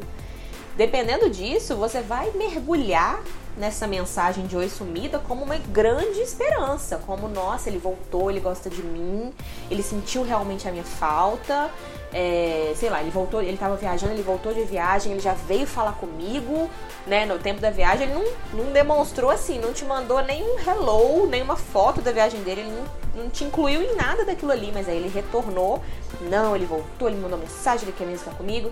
Dependendo 0.76 1.30
disso, 1.30 1.76
você 1.76 2.02
vai 2.02 2.30
mergulhar 2.32 3.22
nessa 3.56 3.86
mensagem 3.86 4.46
de 4.46 4.56
oi 4.56 4.68
sumida 4.68 5.18
como 5.18 5.44
uma 5.44 5.56
grande 5.56 6.20
esperança, 6.20 7.00
como 7.06 7.28
nossa, 7.28 7.68
ele 7.68 7.78
voltou, 7.78 8.30
ele 8.30 8.40
gosta 8.40 8.68
de 8.68 8.82
mim, 8.82 9.32
ele 9.70 9.82
sentiu 9.82 10.22
realmente 10.22 10.68
a 10.68 10.72
minha 10.72 10.84
falta, 10.84 11.70
é, 12.12 12.72
sei 12.76 12.90
lá, 12.90 13.00
ele 13.00 13.10
voltou, 13.10 13.40
ele 13.40 13.54
estava 13.54 13.76
viajando, 13.76 14.12
ele 14.12 14.22
voltou 14.22 14.52
de 14.52 14.62
viagem, 14.62 15.12
ele 15.12 15.20
já 15.20 15.32
veio 15.32 15.66
falar 15.66 15.92
comigo, 15.92 16.70
né, 17.06 17.24
no 17.24 17.38
tempo 17.38 17.60
da 17.60 17.70
viagem, 17.70 18.08
ele 18.08 18.14
não, 18.14 18.64
não 18.64 18.72
demonstrou 18.72 19.30
assim, 19.30 19.58
não 19.58 19.72
te 19.72 19.84
mandou 19.84 20.22
nenhum 20.22 20.58
hello, 20.60 21.26
nenhuma 21.26 21.56
foto 21.56 22.00
da 22.00 22.12
viagem 22.12 22.42
dele, 22.42 22.60
ele 22.60 22.70
não, 22.70 23.24
não 23.24 23.30
te 23.30 23.44
incluiu 23.44 23.82
em 23.82 23.96
nada 23.96 24.24
daquilo 24.24 24.52
ali, 24.52 24.70
mas 24.72 24.88
aí 24.88 24.96
ele 24.96 25.08
retornou, 25.08 25.82
não, 26.20 26.54
ele 26.54 26.66
voltou, 26.66 27.08
ele 27.08 27.18
mandou 27.18 27.38
mensagem, 27.38 27.88
ele 27.88 27.96
quer 27.96 28.04
mesmo 28.04 28.20
ficar 28.20 28.36
comigo, 28.36 28.70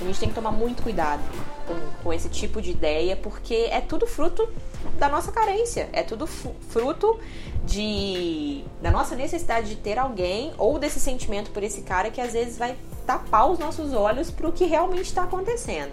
a 0.00 0.04
gente 0.04 0.20
tem 0.20 0.28
que 0.28 0.34
tomar 0.34 0.52
muito 0.52 0.82
cuidado 0.82 1.22
com, 1.66 2.02
com 2.02 2.12
esse 2.12 2.28
tipo 2.28 2.60
de 2.60 2.70
ideia, 2.70 3.16
porque 3.16 3.68
é 3.70 3.80
tudo 3.80 4.06
fruto 4.06 4.48
da 4.98 5.08
nossa 5.08 5.32
carência, 5.32 5.88
é 5.92 6.02
tudo 6.02 6.26
fruto 6.26 7.18
de 7.64 8.64
da 8.80 8.90
nossa 8.90 9.16
necessidade 9.16 9.68
de 9.70 9.76
ter 9.76 9.98
alguém 9.98 10.52
ou 10.58 10.78
desse 10.78 11.00
sentimento 11.00 11.50
por 11.50 11.62
esse 11.62 11.82
cara 11.82 12.10
que 12.10 12.20
às 12.20 12.32
vezes 12.32 12.58
vai 12.58 12.76
tapar 13.06 13.50
os 13.50 13.58
nossos 13.58 13.92
olhos 13.92 14.30
para 14.30 14.48
o 14.48 14.52
que 14.52 14.64
realmente 14.64 15.06
está 15.06 15.22
acontecendo. 15.22 15.92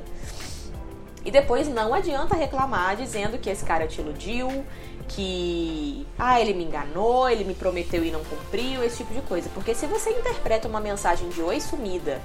E 1.25 1.31
depois 1.31 1.69
não 1.69 1.93
adianta 1.93 2.35
reclamar 2.35 2.97
dizendo 2.97 3.37
que 3.37 3.49
esse 3.49 3.63
cara 3.63 3.87
te 3.87 4.01
iludiu, 4.01 4.65
que 5.07 6.05
ah, 6.19 6.39
ele 6.39 6.53
me 6.53 6.65
enganou, 6.65 7.29
ele 7.29 7.45
me 7.45 7.53
prometeu 7.53 8.03
e 8.03 8.11
não 8.11 8.23
cumpriu, 8.25 8.83
esse 8.83 8.97
tipo 8.97 9.13
de 9.13 9.21
coisa. 9.21 9.49
Porque 9.53 9.73
se 9.73 9.85
você 9.85 10.09
interpreta 10.09 10.67
uma 10.67 10.81
mensagem 10.81 11.29
de 11.29 11.41
oi 11.41 11.61
sumida 11.61 12.21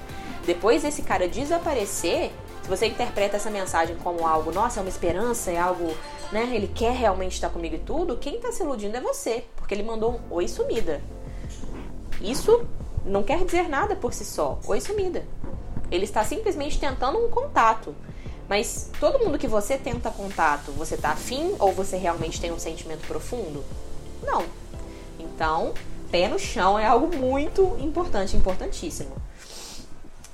depois 0.49 0.81
desse 0.81 1.03
cara 1.03 1.27
desaparecer, 1.27 2.31
se 2.63 2.67
você 2.67 2.87
interpreta 2.87 3.37
essa 3.37 3.51
mensagem 3.51 3.95
como 3.97 4.25
algo, 4.25 4.51
nossa, 4.51 4.79
é 4.79 4.81
uma 4.81 4.89
esperança, 4.89 5.51
é 5.51 5.59
algo, 5.59 5.95
né? 6.31 6.49
Ele 6.51 6.67
quer 6.67 6.91
realmente 6.91 7.33
estar 7.33 7.51
comigo 7.51 7.75
e 7.75 7.77
tudo, 7.79 8.17
quem 8.17 8.39
tá 8.39 8.51
se 8.51 8.63
iludindo 8.63 8.97
é 8.97 8.99
você, 8.99 9.45
porque 9.55 9.75
ele 9.75 9.83
mandou 9.83 10.13
um 10.13 10.33
oi 10.33 10.47
sumida. 10.47 11.03
Isso 12.19 12.65
não 13.05 13.21
quer 13.21 13.45
dizer 13.45 13.69
nada 13.69 13.95
por 13.95 14.11
si 14.11 14.25
só. 14.25 14.59
Oi 14.65 14.81
sumida. 14.81 15.23
Ele 15.91 16.05
está 16.05 16.23
simplesmente 16.23 16.79
tentando 16.79 17.23
um 17.23 17.29
contato. 17.29 17.93
Mas 18.47 18.89
todo 18.99 19.23
mundo 19.23 19.37
que 19.37 19.47
você 19.47 19.77
tenta 19.77 20.09
contato, 20.09 20.71
você 20.71 20.97
tá 20.97 21.11
afim 21.11 21.55
ou 21.59 21.73
você 21.73 21.95
realmente 21.95 22.41
tem 22.41 22.51
um 22.51 22.57
sentimento 22.57 23.05
profundo? 23.05 23.63
Não. 24.23 24.43
Então, 25.19 25.75
pé 26.09 26.27
no 26.27 26.39
chão 26.39 26.79
é 26.79 26.87
algo 26.87 27.15
muito 27.15 27.77
importante, 27.79 28.35
importantíssimo. 28.35 29.15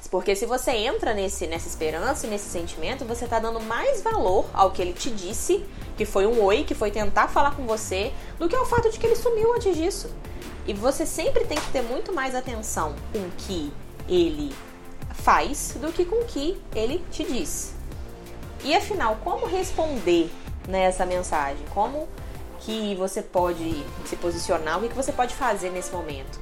Porque 0.10 0.36
se 0.36 0.46
você 0.46 0.72
entra 0.72 1.14
nesse, 1.14 1.48
nessa 1.48 1.68
esperança 1.68 2.26
e 2.26 2.30
nesse 2.30 2.50
sentimento, 2.50 3.06
você 3.06 3.26
está 3.26 3.40
dando 3.40 3.60
mais 3.60 4.02
valor 4.02 4.46
ao 4.54 4.72
que 4.72 4.82
ele 4.82 4.94
te 4.94 5.10
disse, 5.10 5.66
que 5.98 6.06
foi 6.06 6.26
um 6.26 6.42
oi, 6.44 6.64
que 6.64 6.76
foi 6.76 6.92
tentar 6.92 7.28
falar 7.28 7.56
com 7.56 7.66
você, 7.66 8.12
do 8.38 8.48
que 8.48 8.56
ao 8.56 8.66
fato 8.66 8.90
de 8.90 9.00
que 9.00 9.06
ele 9.06 9.16
sumiu 9.16 9.54
antes 9.54 9.76
disso. 9.76 10.10
E 10.68 10.74
você 10.74 11.06
sempre 11.06 11.46
tem 11.46 11.58
que 11.58 11.72
ter 11.72 11.82
muito 11.82 12.14
mais 12.14 12.36
atenção 12.36 12.96
com 13.12 13.20
o 13.20 13.32
que 13.38 13.72
ele 14.08 14.54
faz 15.14 15.76
do 15.80 15.92
que 15.92 16.06
com 16.06 16.18
o 16.18 16.26
que 16.26 16.60
ele 16.76 17.04
te 17.12 17.24
diz. 17.24 17.74
E 18.64 18.76
afinal, 18.76 19.18
como 19.24 19.46
responder 19.46 20.30
nessa 20.68 21.06
mensagem? 21.06 21.64
Como 21.74 22.08
que 22.60 22.96
você 22.96 23.22
pode 23.22 23.84
se 24.06 24.16
posicionar? 24.16 24.84
O 24.84 24.88
que 24.88 24.96
você 24.96 25.12
pode 25.12 25.36
fazer 25.36 25.70
nesse 25.70 25.92
momento? 25.92 26.40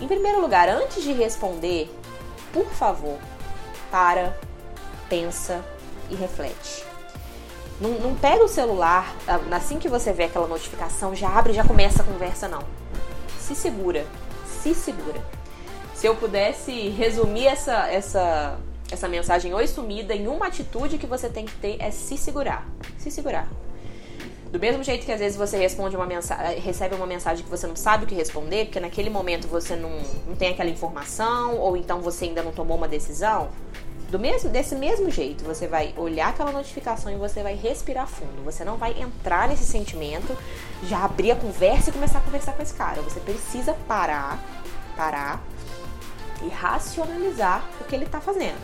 Em 0.00 0.08
primeiro 0.08 0.40
lugar, 0.40 0.68
antes 0.68 1.02
de 1.02 1.12
responder, 1.12 1.90
por 2.52 2.66
favor, 2.66 3.18
para, 3.90 4.36
pensa 5.08 5.64
e 6.10 6.14
reflete. 6.14 6.84
Não, 7.80 7.90
não 7.90 8.14
pega 8.14 8.44
o 8.44 8.48
celular, 8.48 9.14
ah, 9.26 9.40
assim 9.56 9.78
que 9.78 9.88
você 9.88 10.12
vê 10.12 10.24
aquela 10.24 10.46
notificação, 10.46 11.14
já 11.14 11.28
abre 11.28 11.52
e 11.52 11.56
já 11.56 11.64
começa 11.64 12.02
a 12.02 12.04
conversa, 12.04 12.46
não. 12.46 12.62
Se 13.38 13.54
segura, 13.54 14.06
se 14.46 14.74
segura. 14.74 15.20
Se 15.94 16.06
eu 16.06 16.14
pudesse 16.16 16.90
resumir 16.90 17.46
essa, 17.46 17.88
essa, 17.88 18.58
essa 18.90 19.08
mensagem 19.08 19.52
oi 19.54 19.66
sumida 19.66 20.14
em 20.14 20.26
uma 20.28 20.46
atitude 20.46 20.98
que 20.98 21.06
você 21.06 21.28
tem 21.28 21.44
que 21.44 21.56
ter 21.56 21.76
é 21.80 21.90
se 21.90 22.16
segurar. 22.16 22.66
Se 22.98 23.10
segurar. 23.10 23.48
Do 24.52 24.60
mesmo 24.60 24.84
jeito 24.84 25.06
que 25.06 25.10
às 25.10 25.18
vezes 25.18 25.36
você 25.36 25.56
responde 25.56 25.96
uma 25.96 26.04
mensagem, 26.04 26.60
recebe 26.60 26.94
uma 26.94 27.06
mensagem 27.06 27.42
que 27.42 27.50
você 27.50 27.66
não 27.66 27.74
sabe 27.74 28.04
o 28.04 28.06
que 28.06 28.14
responder, 28.14 28.66
porque 28.66 28.78
naquele 28.78 29.08
momento 29.08 29.48
você 29.48 29.74
não, 29.74 29.98
não 30.26 30.36
tem 30.36 30.50
aquela 30.50 30.68
informação, 30.68 31.56
ou 31.56 31.74
então 31.74 32.02
você 32.02 32.26
ainda 32.26 32.42
não 32.42 32.52
tomou 32.52 32.76
uma 32.76 32.86
decisão, 32.86 33.48
do 34.10 34.18
mesmo, 34.18 34.50
desse 34.50 34.76
mesmo 34.76 35.10
jeito, 35.10 35.42
você 35.42 35.66
vai 35.66 35.94
olhar 35.96 36.28
aquela 36.28 36.52
notificação 36.52 37.10
e 37.10 37.16
você 37.16 37.42
vai 37.42 37.54
respirar 37.54 38.06
fundo. 38.06 38.44
Você 38.44 38.62
não 38.62 38.76
vai 38.76 39.00
entrar 39.00 39.48
nesse 39.48 39.64
sentimento, 39.64 40.36
já 40.82 41.02
abrir 41.02 41.30
a 41.30 41.36
conversa 41.36 41.88
e 41.88 41.92
começar 41.94 42.18
a 42.18 42.20
conversar 42.20 42.52
com 42.52 42.62
esse 42.62 42.74
cara. 42.74 43.00
Você 43.00 43.20
precisa 43.20 43.72
parar, 43.88 44.38
parar 44.94 45.42
e 46.44 46.48
racionalizar 46.50 47.64
o 47.80 47.84
que 47.84 47.94
ele 47.94 48.04
está 48.04 48.20
fazendo. 48.20 48.60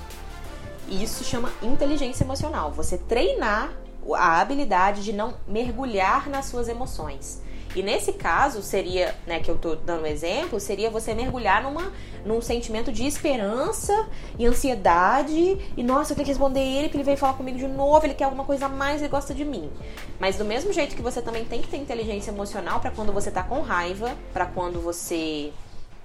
Isso 0.87 1.25
chama 1.25 1.51
inteligência 1.63 2.25
emocional. 2.25 2.71
Você 2.73 2.99
treinar 2.99 3.73
a 4.15 4.41
habilidade 4.41 5.03
de 5.03 5.13
não 5.13 5.35
mergulhar 5.47 6.29
nas 6.29 6.47
suas 6.47 6.69
emoções. 6.69 7.43
E 7.77 7.83
nesse 7.83 8.15
caso, 8.15 8.63
seria, 8.63 9.15
né, 9.27 9.41
que 9.41 9.51
eu 9.51 9.57
tô 9.57 9.75
dando 9.77 10.03
um 10.03 10.07
exemplo, 10.07 10.59
seria 10.59 10.91
você 10.91 11.15
mergulhar 11.15 11.63
numa, 11.63 11.93
num 12.25 12.41
sentimento 12.41 12.91
de 12.91 13.07
esperança 13.07 14.09
e 14.39 14.47
ansiedade. 14.47 15.59
E 15.77 15.83
nossa, 15.83 16.13
eu 16.13 16.17
tenho 16.17 16.25
que 16.25 16.31
responder 16.33 16.61
ele, 16.61 16.89
que 16.89 16.97
ele 16.97 17.05
veio 17.05 17.17
falar 17.17 17.35
comigo 17.35 17.59
de 17.59 17.69
novo, 17.69 18.05
ele 18.07 18.15
quer 18.15 18.25
alguma 18.25 18.45
coisa 18.45 18.67
a 18.67 18.69
mais, 18.69 19.01
ele 19.01 19.11
gosta 19.11 19.35
de 19.35 19.45
mim. 19.45 19.71
Mas 20.19 20.37
do 20.37 20.45
mesmo 20.45 20.73
jeito 20.73 20.97
que 20.97 21.03
você 21.03 21.21
também 21.21 21.45
tem 21.45 21.61
que 21.61 21.69
ter 21.69 21.77
inteligência 21.77 22.31
emocional 22.31 22.81
para 22.81 22.91
quando 22.91 23.13
você 23.13 23.31
tá 23.31 23.43
com 23.43 23.61
raiva, 23.61 24.17
para 24.33 24.47
quando 24.47 24.81
você 24.81 25.53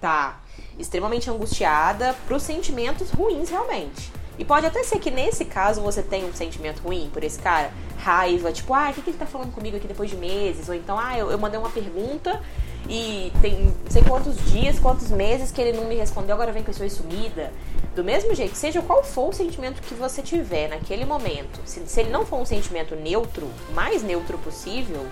tá 0.01 0.41
extremamente 0.77 1.29
angustiada, 1.29 2.13
pros 2.27 2.43
sentimentos 2.43 3.09
ruins 3.09 3.50
realmente. 3.50 4.12
E 4.43 4.45
pode 4.45 4.65
até 4.65 4.83
ser 4.83 5.00
que 5.00 5.09
nesse 5.09 5.45
caso 5.45 5.79
você 5.79 6.03
tenha 6.03 6.27
um 6.27 6.33
sentimento 6.33 6.81
ruim 6.81 7.09
por 7.13 7.23
esse 7.23 7.39
cara, 7.39 7.71
raiva, 7.97 8.51
tipo, 8.51 8.73
ah, 8.73 8.89
o 8.89 8.93
que, 8.93 9.01
que 9.01 9.12
ele 9.12 9.17
tá 9.17 9.25
falando 9.25 9.53
comigo 9.53 9.77
aqui 9.77 9.88
depois 9.88 10.09
de 10.09 10.17
meses? 10.17 10.67
Ou 10.67 10.75
então, 10.75 11.00
ah, 11.00 11.17
eu, 11.17 11.31
eu 11.31 11.38
mandei 11.38 11.57
uma 11.57 11.69
pergunta 11.69 12.41
e 12.89 13.31
tem 13.41 13.67
não 13.67 13.73
sei 13.89 14.03
quantos 14.03 14.35
dias, 14.51 14.77
quantos 14.79 15.09
meses 15.09 15.50
que 15.50 15.62
ele 15.62 15.77
não 15.77 15.85
me 15.85 15.95
respondeu, 15.95 16.35
agora 16.35 16.51
vem 16.51 16.62
com 16.62 16.73
sua 16.73 16.89
sumida. 16.89 17.53
Do 17.95 18.03
mesmo 18.03 18.35
jeito, 18.35 18.53
seja 18.55 18.81
qual 18.81 19.01
for 19.01 19.29
o 19.29 19.31
sentimento 19.31 19.81
que 19.81 19.93
você 19.93 20.21
tiver 20.21 20.67
naquele 20.67 21.05
momento, 21.05 21.62
se, 21.63 21.79
se 21.88 22.01
ele 22.01 22.09
não 22.09 22.25
for 22.25 22.41
um 22.41 22.45
sentimento 22.45 22.97
neutro, 22.97 23.50
mais 23.73 24.03
neutro 24.03 24.38
possível, 24.39 25.07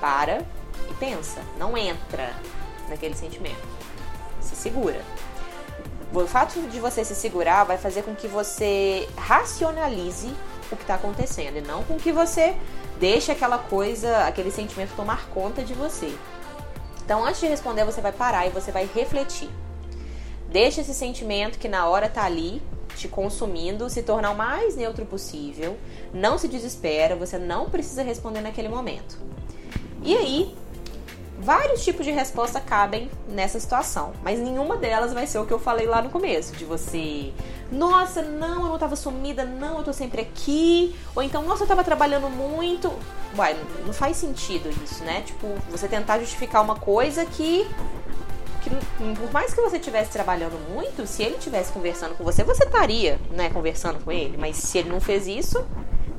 para 0.00 0.44
e 0.88 0.94
pensa. 0.94 1.40
Não 1.58 1.76
entra 1.76 2.32
naquele 2.88 3.16
sentimento. 3.16 3.66
Se 4.40 4.54
segura. 4.54 5.00
O 6.14 6.26
fato 6.26 6.60
de 6.68 6.80
você 6.80 7.04
se 7.04 7.14
segurar 7.14 7.64
vai 7.64 7.78
fazer 7.78 8.02
com 8.02 8.14
que 8.14 8.28
você 8.28 9.08
racionalize 9.16 10.32
o 10.70 10.76
que 10.76 10.82
está 10.82 10.94
acontecendo 10.94 11.58
e 11.58 11.60
não 11.60 11.82
com 11.84 11.96
que 11.96 12.12
você 12.12 12.56
deixe 12.98 13.30
aquela 13.30 13.58
coisa, 13.58 14.24
aquele 14.26 14.50
sentimento 14.50 14.94
tomar 14.96 15.28
conta 15.28 15.62
de 15.62 15.74
você. 15.74 16.16
Então, 17.04 17.24
antes 17.24 17.40
de 17.40 17.46
responder, 17.46 17.84
você 17.84 18.00
vai 18.00 18.12
parar 18.12 18.46
e 18.46 18.50
você 18.50 18.72
vai 18.72 18.88
refletir. 18.92 19.48
Deixa 20.50 20.80
esse 20.80 20.94
sentimento 20.94 21.58
que 21.58 21.68
na 21.68 21.86
hora 21.86 22.08
tá 22.08 22.24
ali 22.24 22.62
te 22.96 23.08
consumindo 23.08 23.88
se 23.90 24.02
tornar 24.02 24.30
o 24.30 24.36
mais 24.36 24.74
neutro 24.74 25.04
possível. 25.04 25.76
Não 26.12 26.38
se 26.38 26.48
desespera, 26.48 27.14
você 27.14 27.38
não 27.38 27.68
precisa 27.68 28.02
responder 28.02 28.40
naquele 28.40 28.68
momento. 28.68 29.18
E 30.02 30.16
aí, 30.16 30.56
Vários 31.46 31.84
tipos 31.84 32.04
de 32.04 32.10
resposta 32.10 32.60
cabem 32.60 33.08
nessa 33.28 33.60
situação, 33.60 34.12
mas 34.20 34.40
nenhuma 34.40 34.76
delas 34.76 35.12
vai 35.12 35.28
ser 35.28 35.38
o 35.38 35.46
que 35.46 35.52
eu 35.52 35.60
falei 35.60 35.86
lá 35.86 36.02
no 36.02 36.10
começo, 36.10 36.52
de 36.56 36.64
você, 36.64 37.32
nossa, 37.70 38.20
não, 38.20 38.64
eu 38.64 38.70
não 38.70 38.78
tava 38.80 38.96
sumida, 38.96 39.44
não, 39.44 39.78
eu 39.78 39.84
tô 39.84 39.92
sempre 39.92 40.22
aqui, 40.22 40.96
ou 41.14 41.22
então, 41.22 41.44
nossa, 41.44 41.62
eu 41.62 41.68
tava 41.68 41.84
trabalhando 41.84 42.28
muito. 42.28 42.92
Uai, 43.38 43.56
não 43.86 43.92
faz 43.92 44.16
sentido 44.16 44.68
isso, 44.82 45.04
né? 45.04 45.22
Tipo, 45.24 45.46
você 45.70 45.86
tentar 45.86 46.18
justificar 46.18 46.64
uma 46.64 46.74
coisa 46.74 47.24
que 47.24 47.64
que 48.64 48.70
por 49.14 49.32
mais 49.32 49.54
que 49.54 49.60
você 49.60 49.76
estivesse 49.76 50.10
trabalhando 50.10 50.58
muito, 50.68 51.06
se 51.06 51.22
ele 51.22 51.36
estivesse 51.36 51.70
conversando 51.70 52.16
com 52.16 52.24
você, 52.24 52.42
você 52.42 52.64
estaria, 52.64 53.20
né, 53.30 53.50
conversando 53.50 54.02
com 54.02 54.10
ele. 54.10 54.36
Mas 54.36 54.56
se 54.56 54.78
ele 54.78 54.88
não 54.88 55.00
fez 55.00 55.28
isso, 55.28 55.64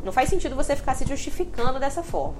não 0.05 0.13
faz 0.13 0.29
sentido 0.29 0.55
você 0.55 0.73
ficar 0.73 0.95
se 0.95 1.05
justificando 1.05 1.81
dessa 1.81 2.01
forma. 2.01 2.37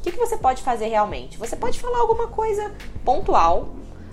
O 0.00 0.02
que, 0.02 0.12
que 0.12 0.18
você 0.18 0.38
pode 0.38 0.62
fazer 0.62 0.86
realmente? 0.86 1.36
Você 1.36 1.54
pode 1.54 1.78
falar 1.78 1.98
alguma 1.98 2.26
coisa 2.28 2.74
pontual, 3.04 3.68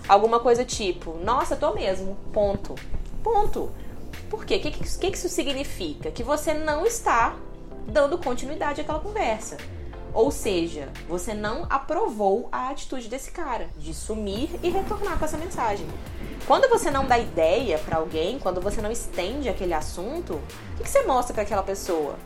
alguma 0.06 0.38
coisa 0.38 0.62
tipo, 0.62 1.14
nossa, 1.24 1.56
tô 1.56 1.72
mesmo, 1.72 2.14
ponto. 2.30 2.74
Ponto. 3.22 3.70
Por 4.28 4.44
quê? 4.44 4.56
O 4.56 4.60
que, 4.60 4.70
que, 4.70 4.84
que 5.10 5.16
isso 5.16 5.30
significa? 5.30 6.10
Que 6.10 6.22
você 6.22 6.52
não 6.52 6.84
está 6.84 7.36
dando 7.86 8.18
continuidade 8.18 8.82
àquela 8.82 9.00
conversa. 9.00 9.56
Ou 10.12 10.30
seja, 10.30 10.90
você 11.08 11.32
não 11.32 11.66
aprovou 11.70 12.50
a 12.52 12.68
atitude 12.68 13.08
desse 13.08 13.30
cara 13.30 13.70
de 13.78 13.94
sumir 13.94 14.60
e 14.62 14.68
retornar 14.68 15.18
com 15.18 15.24
essa 15.24 15.38
mensagem. 15.38 15.86
Quando 16.46 16.68
você 16.68 16.90
não 16.90 17.06
dá 17.06 17.18
ideia 17.18 17.78
para 17.78 17.96
alguém, 17.96 18.38
quando 18.38 18.60
você 18.60 18.82
não 18.82 18.92
estende 18.92 19.48
aquele 19.48 19.72
assunto, 19.72 20.34
o 20.34 20.76
que, 20.76 20.82
que 20.82 20.90
você 20.90 21.02
mostra 21.04 21.32
para 21.32 21.44
aquela 21.44 21.62
pessoa? 21.62 22.16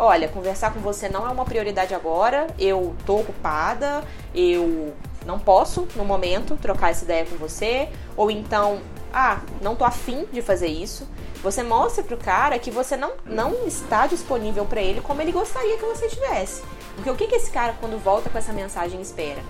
Olha, 0.00 0.28
conversar 0.28 0.72
com 0.72 0.80
você 0.80 1.08
não 1.08 1.26
é 1.28 1.30
uma 1.30 1.44
prioridade 1.44 1.94
agora, 1.94 2.46
eu 2.58 2.96
tô 3.04 3.16
ocupada, 3.16 4.02
eu 4.34 4.94
não 5.26 5.38
posso 5.38 5.86
no 5.94 6.04
momento 6.04 6.56
trocar 6.56 6.90
essa 6.90 7.04
ideia 7.04 7.26
com 7.26 7.36
você, 7.36 7.86
ou 8.16 8.30
então, 8.30 8.80
ah, 9.12 9.40
não 9.60 9.76
tô 9.76 9.84
afim 9.84 10.26
de 10.32 10.40
fazer 10.40 10.68
isso. 10.68 11.06
Você 11.42 11.62
mostra 11.62 12.02
pro 12.02 12.16
cara 12.16 12.58
que 12.58 12.70
você 12.70 12.96
não, 12.96 13.12
não 13.26 13.66
está 13.66 14.06
disponível 14.06 14.64
para 14.64 14.80
ele 14.80 15.02
como 15.02 15.20
ele 15.20 15.32
gostaria 15.32 15.76
que 15.76 15.84
você 15.84 16.08
tivesse. 16.08 16.62
Porque 16.94 17.10
o 17.10 17.14
que, 17.14 17.26
que 17.26 17.34
esse 17.34 17.50
cara, 17.50 17.74
quando 17.78 18.02
volta 18.02 18.30
com 18.30 18.38
essa 18.38 18.52
mensagem, 18.52 19.00
espera? 19.00 19.42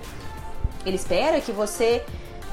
Ele 0.84 0.96
espera 0.96 1.40
que 1.40 1.52
você 1.52 2.04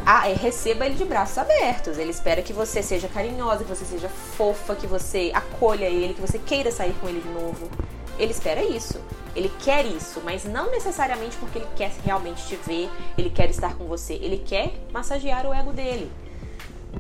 ah, 0.06 0.22
receba 0.22 0.86
ele 0.86 0.96
de 0.96 1.06
braços 1.06 1.38
abertos. 1.38 1.98
Ele 1.98 2.12
espera 2.12 2.42
que 2.42 2.54
você 2.54 2.82
seja 2.82 3.08
carinhosa, 3.08 3.64
que 3.64 3.70
você 3.70 3.86
seja 3.86 4.10
fofa, 4.10 4.76
que 4.76 4.88
você 4.88 5.32
acolha 5.34 5.86
ele, 5.86 6.14
que 6.14 6.22
você 6.22 6.40
queira 6.40 6.72
sair 6.72 6.94
com 7.02 7.08
ele 7.08 7.22
de 7.22 7.30
novo. 7.30 7.70
Ele 8.18 8.32
espera 8.32 8.64
isso. 8.64 9.00
Ele 9.36 9.52
quer 9.64 9.86
isso, 9.86 10.22
mas 10.26 10.46
não 10.46 10.72
necessariamente 10.72 11.38
porque 11.38 11.60
ele 11.60 11.68
quer 11.76 11.92
realmente 12.04 12.48
te 12.48 12.56
ver, 12.56 12.90
ele 13.16 13.30
quer 13.30 13.50
estar 13.50 13.76
com 13.76 13.86
você. 13.86 14.14
Ele 14.14 14.40
quer 14.40 14.74
massagear 14.92 15.46
o 15.46 15.54
ego 15.54 15.72
dele. 15.72 16.12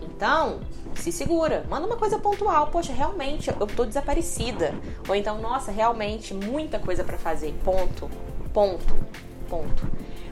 Então, 0.02 0.60
se 0.96 1.12
segura. 1.12 1.66
Manda 1.70 1.88
uma 1.88 1.98
coisa 1.98 2.20
pontual. 2.20 2.68
Poxa, 2.68 2.94
realmente 2.94 3.50
eu 3.50 3.68
tô 3.68 3.86
desaparecida. 3.86 4.74
Ou 5.08 5.16
então, 5.16 5.40
nossa, 5.40 5.72
realmente 5.72 6.34
muita 6.34 6.78
coisa 6.78 7.04
para 7.04 7.18
fazer. 7.18 7.54
Ponto. 7.64 8.10
Ponto. 8.54 8.96
Ponto. 9.50 9.88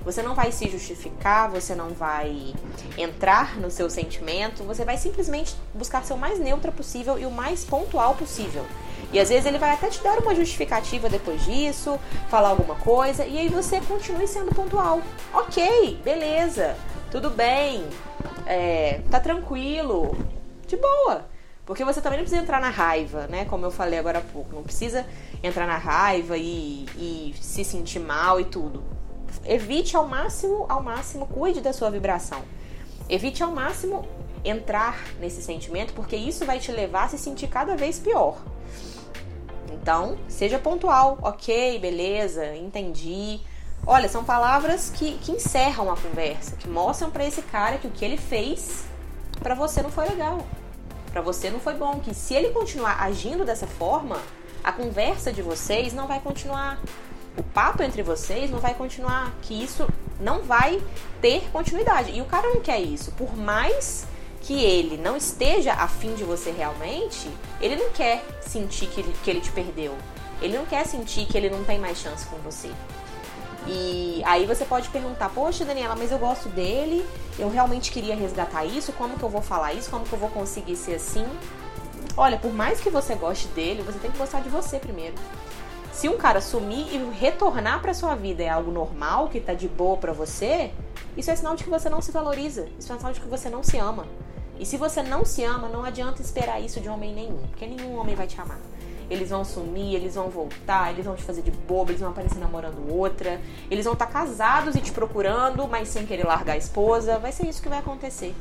Você 0.05 0.21
não 0.21 0.35
vai 0.35 0.51
se 0.51 0.69
justificar, 0.69 1.49
você 1.49 1.73
não 1.73 1.89
vai 1.89 2.53
entrar 2.95 3.59
no 3.59 3.71
seu 3.71 3.89
sentimento, 3.89 4.63
você 4.63 4.85
vai 4.85 4.97
simplesmente 4.97 5.55
buscar 5.73 6.05
ser 6.05 6.13
o 6.13 6.17
mais 6.17 6.37
neutra 6.37 6.71
possível 6.71 7.17
e 7.17 7.25
o 7.25 7.31
mais 7.31 7.65
pontual 7.65 8.13
possível. 8.13 8.63
E 9.11 9.19
às 9.19 9.29
vezes 9.29 9.47
ele 9.47 9.57
vai 9.57 9.71
até 9.71 9.89
te 9.89 10.01
dar 10.03 10.19
uma 10.19 10.35
justificativa 10.35 11.09
depois 11.09 11.43
disso, 11.43 11.99
falar 12.29 12.49
alguma 12.49 12.75
coisa, 12.75 13.25
e 13.25 13.39
aí 13.39 13.49
você 13.49 13.81
continue 13.81 14.27
sendo 14.27 14.53
pontual. 14.53 15.01
Ok, 15.33 15.99
beleza, 16.03 16.77
tudo 17.09 17.31
bem, 17.31 17.83
é, 18.45 19.01
tá 19.09 19.19
tranquilo, 19.19 20.15
de 20.67 20.77
boa. 20.77 21.25
Porque 21.65 21.83
você 21.83 21.99
também 21.99 22.19
não 22.19 22.25
precisa 22.25 22.43
entrar 22.43 22.61
na 22.61 22.69
raiva, 22.69 23.25
né? 23.25 23.45
Como 23.45 23.65
eu 23.65 23.71
falei 23.71 23.97
agora 23.97 24.19
há 24.19 24.21
pouco. 24.21 24.53
Não 24.53 24.61
precisa 24.61 25.03
entrar 25.41 25.65
na 25.65 25.77
raiva 25.77 26.37
e, 26.37 26.85
e 26.95 27.33
se 27.41 27.65
sentir 27.65 27.97
mal 27.97 28.39
e 28.39 28.45
tudo 28.45 28.83
evite 29.43 29.95
ao 29.95 30.07
máximo, 30.07 30.65
ao 30.69 30.81
máximo, 30.81 31.25
cuide 31.25 31.61
da 31.61 31.73
sua 31.73 31.89
vibração. 31.89 32.41
Evite 33.09 33.43
ao 33.43 33.51
máximo 33.51 34.07
entrar 34.43 35.03
nesse 35.19 35.41
sentimento, 35.41 35.93
porque 35.93 36.15
isso 36.15 36.45
vai 36.45 36.59
te 36.59 36.71
levar 36.71 37.05
a 37.05 37.09
se 37.09 37.17
sentir 37.17 37.47
cada 37.47 37.75
vez 37.75 37.99
pior. 37.99 38.37
Então, 39.71 40.17
seja 40.27 40.57
pontual, 40.57 41.17
ok, 41.21 41.79
beleza, 41.79 42.55
entendi. 42.55 43.39
Olha, 43.85 44.09
são 44.09 44.23
palavras 44.23 44.89
que, 44.89 45.17
que 45.19 45.31
encerram 45.31 45.91
a 45.91 45.97
conversa, 45.97 46.55
que 46.55 46.67
mostram 46.67 47.11
para 47.11 47.25
esse 47.25 47.41
cara 47.43 47.77
que 47.77 47.87
o 47.87 47.91
que 47.91 48.03
ele 48.03 48.17
fez 48.17 48.85
para 49.39 49.53
você 49.53 49.81
não 49.81 49.91
foi 49.91 50.07
legal, 50.07 50.39
para 51.11 51.21
você 51.21 51.49
não 51.51 51.59
foi 51.59 51.75
bom, 51.75 51.99
que 51.99 52.13
se 52.13 52.33
ele 52.33 52.49
continuar 52.49 53.01
agindo 53.03 53.45
dessa 53.45 53.67
forma, 53.67 54.17
a 54.63 54.71
conversa 54.71 55.31
de 55.31 55.41
vocês 55.43 55.93
não 55.93 56.07
vai 56.07 56.19
continuar 56.19 56.81
o 57.37 57.43
papo 57.43 57.83
entre 57.83 58.01
vocês 58.01 58.49
não 58.49 58.59
vai 58.59 58.73
continuar, 58.73 59.33
que 59.41 59.53
isso 59.53 59.87
não 60.19 60.41
vai 60.41 60.81
ter 61.21 61.49
continuidade. 61.51 62.11
E 62.11 62.21
o 62.21 62.25
cara 62.25 62.47
não 62.49 62.61
quer 62.61 62.79
isso. 62.79 63.11
Por 63.11 63.35
mais 63.35 64.05
que 64.41 64.63
ele 64.63 64.97
não 64.97 65.17
esteja 65.17 65.73
afim 65.73 66.13
de 66.13 66.23
você 66.23 66.51
realmente, 66.51 67.29
ele 67.59 67.75
não 67.75 67.89
quer 67.91 68.23
sentir 68.41 68.87
que 68.87 69.01
ele, 69.01 69.13
que 69.23 69.29
ele 69.29 69.41
te 69.41 69.51
perdeu. 69.51 69.95
Ele 70.41 70.57
não 70.57 70.65
quer 70.65 70.85
sentir 70.85 71.25
que 71.25 71.37
ele 71.37 71.49
não 71.49 71.63
tem 71.63 71.79
mais 71.79 71.97
chance 71.97 72.25
com 72.27 72.37
você. 72.37 72.69
E 73.67 74.21
aí 74.25 74.45
você 74.45 74.63
pode 74.63 74.89
perguntar, 74.89 75.29
poxa 75.29 75.65
Daniela, 75.65 75.95
mas 75.95 76.11
eu 76.11 76.19
gosto 76.19 76.47
dele, 76.49 77.03
eu 77.39 77.49
realmente 77.49 77.91
queria 77.91 78.15
resgatar 78.15 78.63
isso, 78.63 78.93
como 78.93 79.17
que 79.17 79.23
eu 79.23 79.29
vou 79.29 79.41
falar 79.41 79.73
isso, 79.73 79.89
como 79.89 80.05
que 80.05 80.13
eu 80.13 80.19
vou 80.19 80.29
conseguir 80.29 80.75
ser 80.75 80.95
assim? 80.95 81.25
Olha, 82.15 82.37
por 82.37 82.53
mais 82.53 82.79
que 82.79 82.91
você 82.91 83.15
goste 83.15 83.47
dele, 83.49 83.81
você 83.81 83.97
tem 83.97 84.11
que 84.11 84.17
gostar 84.17 84.41
de 84.41 84.49
você 84.49 84.77
primeiro. 84.77 85.15
Se 85.95 86.09
um 86.09 86.17
cara 86.17 86.41
sumir 86.41 86.93
e 86.93 86.97
retornar 87.17 87.81
para 87.81 87.93
sua 87.93 88.15
vida 88.15 88.43
é 88.43 88.49
algo 88.49 88.69
normal, 88.69 89.29
que 89.29 89.39
tá 89.39 89.53
de 89.53 89.65
boa 89.69 89.95
para 89.95 90.11
você, 90.11 90.69
isso 91.15 91.31
é 91.31 91.35
sinal 91.37 91.55
de 91.55 91.63
que 91.63 91.69
você 91.69 91.89
não 91.89 92.01
se 92.01 92.11
valoriza. 92.11 92.67
Isso 92.77 92.91
é 92.91 92.97
sinal 92.97 93.13
de 93.13 93.21
que 93.21 93.29
você 93.29 93.49
não 93.49 93.63
se 93.63 93.77
ama. 93.77 94.05
E 94.59 94.65
se 94.65 94.75
você 94.75 95.01
não 95.01 95.23
se 95.23 95.41
ama, 95.45 95.69
não 95.69 95.85
adianta 95.85 96.21
esperar 96.21 96.59
isso 96.59 96.81
de 96.81 96.89
homem 96.89 97.15
nenhum, 97.15 97.37
porque 97.47 97.65
nenhum 97.65 97.95
homem 97.97 98.13
vai 98.13 98.27
te 98.27 98.39
amar. 98.41 98.59
Eles 99.09 99.29
vão 99.29 99.45
sumir, 99.45 99.95
eles 99.95 100.15
vão 100.15 100.29
voltar, 100.29 100.91
eles 100.91 101.05
vão 101.05 101.15
te 101.15 101.23
fazer 101.23 101.41
de 101.41 101.51
bobo, 101.51 101.91
eles 101.91 102.01
vão 102.01 102.09
aparecer 102.09 102.39
namorando 102.39 102.93
outra, 102.93 103.39
eles 103.71 103.85
vão 103.85 103.93
estar 103.93 104.07
tá 104.07 104.11
casados 104.11 104.75
e 104.75 104.81
te 104.81 104.91
procurando, 104.91 105.65
mas 105.65 105.87
sem 105.87 106.05
querer 106.05 106.25
largar 106.25 106.55
a 106.55 106.57
esposa. 106.57 107.17
Vai 107.19 107.31
ser 107.31 107.47
isso 107.47 107.61
que 107.61 107.69
vai 107.69 107.79
acontecer. 107.79 108.35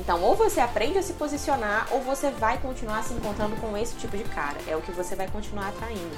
Então, 0.00 0.22
ou 0.22 0.34
você 0.34 0.60
aprende 0.60 0.96
a 0.96 1.02
se 1.02 1.12
posicionar, 1.12 1.86
ou 1.92 2.00
você 2.00 2.30
vai 2.30 2.56
continuar 2.58 3.04
se 3.04 3.12
encontrando 3.12 3.54
com 3.56 3.76
esse 3.76 3.94
tipo 3.96 4.16
de 4.16 4.24
cara. 4.24 4.56
É 4.66 4.74
o 4.74 4.80
que 4.80 4.90
você 4.90 5.14
vai 5.14 5.28
continuar 5.28 5.68
atraindo. 5.68 6.16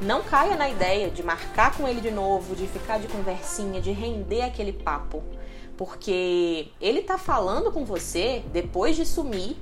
Não 0.00 0.22
caia 0.22 0.56
na 0.56 0.70
ideia 0.70 1.10
de 1.10 1.22
marcar 1.22 1.76
com 1.76 1.86
ele 1.86 2.00
de 2.00 2.10
novo, 2.10 2.56
de 2.56 2.66
ficar 2.66 2.98
de 2.98 3.06
conversinha, 3.06 3.78
de 3.80 3.92
render 3.92 4.40
aquele 4.40 4.72
papo. 4.72 5.22
Porque 5.76 6.68
ele 6.80 7.02
tá 7.02 7.18
falando 7.18 7.70
com 7.70 7.84
você 7.84 8.42
depois 8.50 8.96
de 8.96 9.04
sumir, 9.04 9.56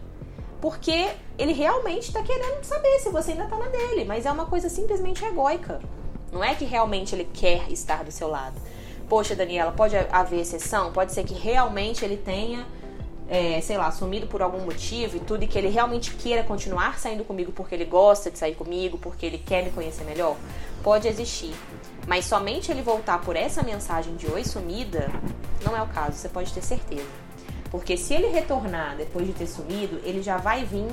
porque 0.60 1.10
ele 1.36 1.52
realmente 1.52 2.12
tá 2.12 2.22
querendo 2.22 2.62
saber 2.62 3.00
se 3.00 3.08
você 3.08 3.32
ainda 3.32 3.46
tá 3.46 3.56
na 3.56 3.66
dele. 3.66 4.04
Mas 4.04 4.24
é 4.24 4.30
uma 4.30 4.46
coisa 4.46 4.68
simplesmente 4.68 5.24
egóica. 5.24 5.80
Não 6.30 6.44
é 6.44 6.54
que 6.54 6.64
realmente 6.64 7.12
ele 7.14 7.28
quer 7.34 7.68
estar 7.72 8.04
do 8.04 8.12
seu 8.12 8.28
lado. 8.28 8.54
Poxa, 9.08 9.34
Daniela, 9.34 9.72
pode 9.72 9.96
haver 9.96 10.40
exceção? 10.40 10.92
Pode 10.92 11.12
ser 11.12 11.24
que 11.24 11.34
realmente 11.34 12.04
ele 12.04 12.16
tenha 12.16 12.64
é, 13.32 13.58
sei 13.62 13.78
lá, 13.78 13.90
sumido 13.90 14.26
por 14.26 14.42
algum 14.42 14.60
motivo 14.60 15.16
e 15.16 15.20
tudo, 15.20 15.42
e 15.42 15.46
que 15.46 15.56
ele 15.56 15.68
realmente 15.68 16.14
queira 16.14 16.44
continuar 16.44 16.98
saindo 16.98 17.24
comigo 17.24 17.50
porque 17.50 17.74
ele 17.74 17.86
gosta 17.86 18.30
de 18.30 18.38
sair 18.38 18.54
comigo, 18.54 18.98
porque 18.98 19.24
ele 19.24 19.38
quer 19.38 19.64
me 19.64 19.70
conhecer 19.70 20.04
melhor, 20.04 20.36
pode 20.82 21.08
existir. 21.08 21.54
Mas 22.06 22.26
somente 22.26 22.70
ele 22.70 22.82
voltar 22.82 23.22
por 23.22 23.34
essa 23.34 23.62
mensagem 23.62 24.16
de 24.16 24.26
oi 24.30 24.44
sumida, 24.44 25.10
não 25.64 25.74
é 25.74 25.80
o 25.80 25.86
caso, 25.86 26.18
você 26.18 26.28
pode 26.28 26.52
ter 26.52 26.60
certeza. 26.60 27.08
Porque 27.70 27.96
se 27.96 28.12
ele 28.12 28.26
retornar 28.26 28.98
depois 28.98 29.26
de 29.26 29.32
ter 29.32 29.46
sumido, 29.46 29.98
ele 30.04 30.22
já 30.22 30.36
vai 30.36 30.66
vir 30.66 30.88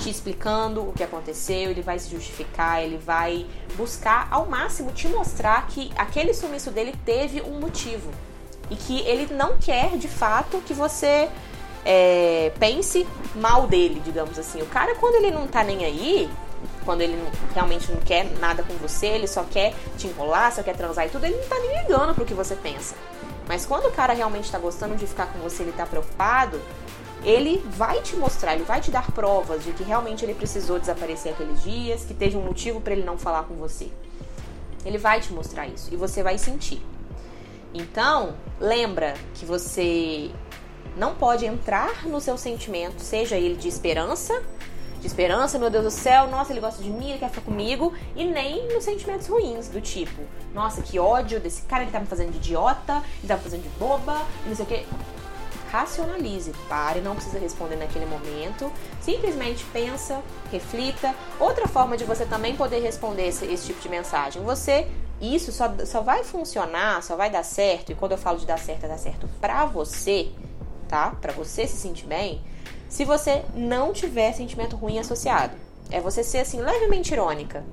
te 0.00 0.10
explicando 0.10 0.88
o 0.88 0.92
que 0.92 1.04
aconteceu, 1.04 1.70
ele 1.70 1.82
vai 1.82 2.00
se 2.00 2.10
justificar, 2.10 2.82
ele 2.82 2.98
vai 2.98 3.46
buscar 3.76 4.26
ao 4.32 4.46
máximo 4.46 4.90
te 4.90 5.06
mostrar 5.06 5.68
que 5.68 5.92
aquele 5.94 6.34
sumiço 6.34 6.72
dele 6.72 6.92
teve 7.04 7.42
um 7.42 7.60
motivo. 7.60 8.10
E 8.68 8.74
que 8.74 9.02
ele 9.02 9.32
não 9.32 9.56
quer 9.56 9.96
de 9.96 10.08
fato 10.08 10.60
que 10.66 10.74
você 10.74 11.30
é, 11.88 12.52
pense 12.58 13.06
mal 13.36 13.68
dele, 13.68 14.02
digamos 14.04 14.36
assim. 14.36 14.60
O 14.60 14.66
cara, 14.66 14.96
quando 14.96 15.14
ele 15.14 15.30
não 15.30 15.46
tá 15.46 15.62
nem 15.62 15.84
aí, 15.84 16.28
quando 16.84 17.00
ele 17.00 17.16
não, 17.16 17.30
realmente 17.54 17.90
não 17.92 18.00
quer 18.00 18.24
nada 18.40 18.64
com 18.64 18.74
você, 18.74 19.06
ele 19.06 19.28
só 19.28 19.44
quer 19.44 19.72
te 19.96 20.08
enrolar, 20.08 20.52
só 20.52 20.64
quer 20.64 20.76
transar 20.76 21.06
e 21.06 21.10
tudo, 21.10 21.24
ele 21.24 21.36
não 21.36 21.46
tá 21.46 21.56
nem 21.60 21.82
ligando 21.82 22.12
pro 22.12 22.24
que 22.24 22.34
você 22.34 22.56
pensa. 22.56 22.96
Mas 23.46 23.64
quando 23.64 23.86
o 23.86 23.92
cara 23.92 24.12
realmente 24.12 24.50
tá 24.50 24.58
gostando 24.58 24.96
de 24.96 25.06
ficar 25.06 25.26
com 25.26 25.38
você, 25.38 25.62
ele 25.62 25.70
tá 25.70 25.86
preocupado, 25.86 26.60
ele 27.22 27.64
vai 27.68 28.02
te 28.02 28.16
mostrar, 28.16 28.54
ele 28.54 28.64
vai 28.64 28.80
te 28.80 28.90
dar 28.90 29.12
provas 29.12 29.62
de 29.62 29.70
que 29.70 29.84
realmente 29.84 30.24
ele 30.24 30.34
precisou 30.34 30.80
desaparecer 30.80 31.32
aqueles 31.32 31.62
dias, 31.62 32.04
que 32.04 32.14
teve 32.14 32.36
um 32.36 32.42
motivo 32.42 32.80
para 32.80 32.94
ele 32.94 33.04
não 33.04 33.16
falar 33.16 33.44
com 33.44 33.54
você. 33.54 33.88
Ele 34.84 34.98
vai 34.98 35.20
te 35.20 35.32
mostrar 35.32 35.68
isso 35.68 35.88
e 35.92 35.96
você 35.96 36.20
vai 36.20 36.36
sentir. 36.36 36.82
Então, 37.72 38.34
lembra 38.58 39.14
que 39.34 39.44
você 39.44 40.30
não 40.96 41.14
pode 41.14 41.44
entrar 41.44 42.06
no 42.06 42.20
seu 42.20 42.36
sentimento, 42.38 43.00
seja 43.00 43.36
ele 43.36 43.56
de 43.56 43.68
esperança, 43.68 44.42
de 45.00 45.06
esperança, 45.06 45.58
meu 45.58 45.68
Deus 45.68 45.84
do 45.84 45.90
céu, 45.90 46.26
nossa, 46.26 46.52
ele 46.52 46.60
gosta 46.60 46.82
de 46.82 46.90
mim, 46.90 47.10
ele 47.10 47.18
quer 47.18 47.28
ficar 47.28 47.42
comigo, 47.42 47.92
e 48.14 48.24
nem 48.24 48.66
nos 48.72 48.84
sentimentos 48.84 49.26
ruins, 49.26 49.68
do 49.68 49.80
tipo, 49.80 50.22
nossa, 50.54 50.80
que 50.82 50.98
ódio 50.98 51.38
desse 51.38 51.62
cara, 51.62 51.82
ele 51.82 51.92
tá 51.92 52.00
me 52.00 52.06
fazendo 52.06 52.32
de 52.32 52.38
idiota, 52.38 53.02
ele 53.18 53.28
tá 53.28 53.36
me 53.36 53.42
fazendo 53.42 53.62
de 53.62 53.68
boba, 53.78 54.22
e 54.44 54.48
não 54.48 54.56
sei 54.56 54.64
o 54.64 54.68
que. 54.68 54.86
Racionalize, 55.70 56.52
pare, 56.68 57.00
não 57.00 57.14
precisa 57.14 57.38
responder 57.38 57.76
naquele 57.76 58.06
momento, 58.06 58.72
simplesmente 59.00 59.64
pensa, 59.72 60.22
reflita. 60.50 61.14
Outra 61.38 61.66
forma 61.66 61.96
de 61.96 62.04
você 62.04 62.24
também 62.24 62.56
poder 62.56 62.80
responder 62.80 63.26
esse, 63.26 63.44
esse 63.46 63.66
tipo 63.66 63.80
de 63.80 63.88
mensagem, 63.88 64.42
você 64.42 64.88
isso 65.20 65.50
só, 65.50 65.74
só 65.84 66.02
vai 66.02 66.24
funcionar, 66.24 67.02
só 67.02 67.16
vai 67.16 67.30
dar 67.30 67.42
certo, 67.42 67.90
e 67.92 67.94
quando 67.94 68.12
eu 68.12 68.18
falo 68.18 68.38
de 68.38 68.46
dar 68.46 68.58
certo, 68.58 68.84
é 68.84 68.88
dar 68.88 68.98
certo 68.98 69.28
pra 69.40 69.64
você, 69.64 70.30
tá? 70.88 71.10
Para 71.20 71.32
você 71.32 71.66
se 71.66 71.76
sentir 71.76 72.06
bem, 72.06 72.40
se 72.88 73.04
você 73.04 73.44
não 73.54 73.92
tiver 73.92 74.32
sentimento 74.32 74.76
ruim 74.76 74.98
associado. 74.98 75.54
É 75.90 76.00
você 76.00 76.22
ser 76.24 76.38
assim 76.38 76.60
levemente 76.60 77.12
irônica. 77.12 77.64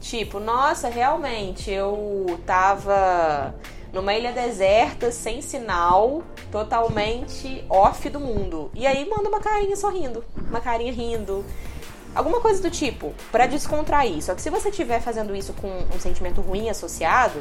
Tipo, 0.00 0.40
nossa, 0.40 0.88
realmente 0.88 1.70
eu 1.70 2.40
tava 2.46 3.54
numa 3.92 4.14
ilha 4.14 4.32
deserta, 4.32 5.12
sem 5.12 5.42
sinal, 5.42 6.22
totalmente 6.50 7.64
off 7.68 8.08
do 8.08 8.20
mundo. 8.20 8.70
E 8.74 8.86
aí 8.86 9.08
manda 9.08 9.28
uma 9.28 9.40
carinha 9.40 9.76
sorrindo, 9.76 10.24
uma 10.48 10.60
carinha 10.60 10.92
rindo. 10.92 11.44
Alguma 12.14 12.40
coisa 12.40 12.60
do 12.60 12.70
tipo, 12.70 13.14
para 13.30 13.46
descontrair. 13.46 14.22
Só 14.22 14.34
que 14.34 14.42
se 14.42 14.50
você 14.50 14.70
estiver 14.70 15.00
fazendo 15.00 15.34
isso 15.34 15.52
com 15.52 15.68
um 15.94 16.00
sentimento 16.00 16.40
ruim 16.40 16.68
associado, 16.68 17.40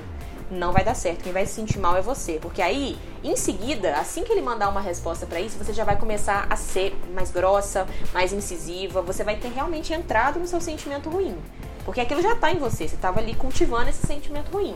não 0.51 0.71
vai 0.71 0.83
dar 0.83 0.95
certo. 0.95 1.23
Quem 1.23 1.33
vai 1.33 1.45
se 1.45 1.53
sentir 1.53 1.79
mal 1.79 1.95
é 1.95 2.01
você. 2.01 2.39
Porque 2.41 2.61
aí, 2.61 2.97
em 3.23 3.35
seguida, 3.35 3.95
assim 3.95 4.23
que 4.23 4.31
ele 4.31 4.41
mandar 4.41 4.69
uma 4.69 4.81
resposta 4.81 5.25
para 5.25 5.39
isso, 5.39 5.57
você 5.57 5.73
já 5.73 5.83
vai 5.83 5.97
começar 5.97 6.47
a 6.49 6.55
ser 6.55 6.95
mais 7.13 7.31
grossa, 7.31 7.87
mais 8.13 8.33
incisiva. 8.33 9.01
Você 9.01 9.23
vai 9.23 9.35
ter 9.35 9.49
realmente 9.49 9.93
entrado 9.93 10.39
no 10.39 10.47
seu 10.47 10.59
sentimento 10.59 11.09
ruim. 11.09 11.37
Porque 11.85 12.01
aquilo 12.01 12.21
já 12.21 12.35
tá 12.35 12.51
em 12.51 12.57
você. 12.57 12.87
Você 12.87 12.97
tava 12.97 13.19
ali 13.19 13.35
cultivando 13.35 13.89
esse 13.89 14.05
sentimento 14.05 14.51
ruim. 14.51 14.75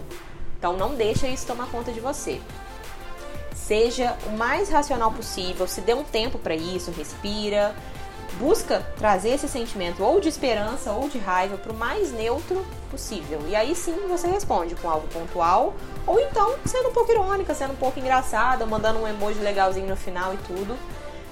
Então 0.58 0.78
não 0.78 0.96
deixa 0.96 1.28
isso 1.28 1.46
tomar 1.46 1.68
conta 1.68 1.92
de 1.92 2.00
você. 2.00 2.40
Seja 3.54 4.18
o 4.28 4.38
mais 4.38 4.70
racional 4.70 5.12
possível, 5.12 5.68
se 5.68 5.82
dê 5.82 5.94
um 5.94 6.04
tempo 6.04 6.38
para 6.38 6.56
isso, 6.56 6.92
respira, 6.92 7.74
busca 8.40 8.86
trazer 8.98 9.30
esse 9.30 9.48
sentimento 9.48 10.04
ou 10.04 10.20
de 10.20 10.30
esperança 10.30 10.92
ou 10.92 11.08
de 11.10 11.18
raiva 11.18 11.58
para 11.58 11.72
o 11.72 11.76
mais 11.76 12.12
neutro 12.12 12.66
possível. 12.90 13.42
E 13.48 13.56
aí 13.56 13.76
sim 13.76 13.96
você 14.08 14.28
responde 14.28 14.76
com 14.76 14.90
algo 14.90 15.08
pontual, 15.08 15.74
ou 16.06 16.20
então 16.20 16.56
sendo 16.66 16.90
um 16.90 16.94
pouco 16.94 17.12
irônica, 17.12 17.54
sendo 17.54 17.74
um 17.74 17.78
pouco 17.78 18.00
engraçada, 18.00 18.66
mandando 18.66 19.00
um 19.00 19.08
emoji 19.08 19.40
legalzinho 19.40 19.88
no 19.88 19.96
final 19.96 20.34
e 20.34 20.38
tudo. 20.38 20.78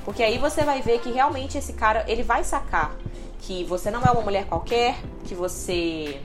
Porque 0.03 0.23
aí 0.23 0.37
você 0.37 0.63
vai 0.63 0.81
ver 0.81 0.99
que 0.99 1.11
realmente 1.11 1.57
esse 1.57 1.73
cara, 1.73 2.03
ele 2.07 2.23
vai 2.23 2.43
sacar 2.43 2.95
que 3.39 3.63
você 3.63 3.91
não 3.91 4.01
é 4.01 4.11
uma 4.11 4.21
mulher 4.21 4.45
qualquer, 4.45 4.97
que 5.25 5.35
você 5.35 6.19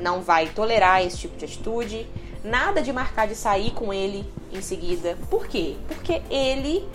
não 0.00 0.22
vai 0.22 0.48
tolerar 0.48 1.02
esse 1.02 1.18
tipo 1.18 1.36
de 1.36 1.44
atitude, 1.44 2.06
nada 2.42 2.82
de 2.82 2.92
marcar 2.92 3.26
de 3.26 3.34
sair 3.34 3.70
com 3.72 3.92
ele 3.92 4.24
em 4.52 4.62
seguida. 4.62 5.16
Por 5.30 5.46
quê? 5.46 5.76
Porque 5.88 6.22
ele 6.30 6.88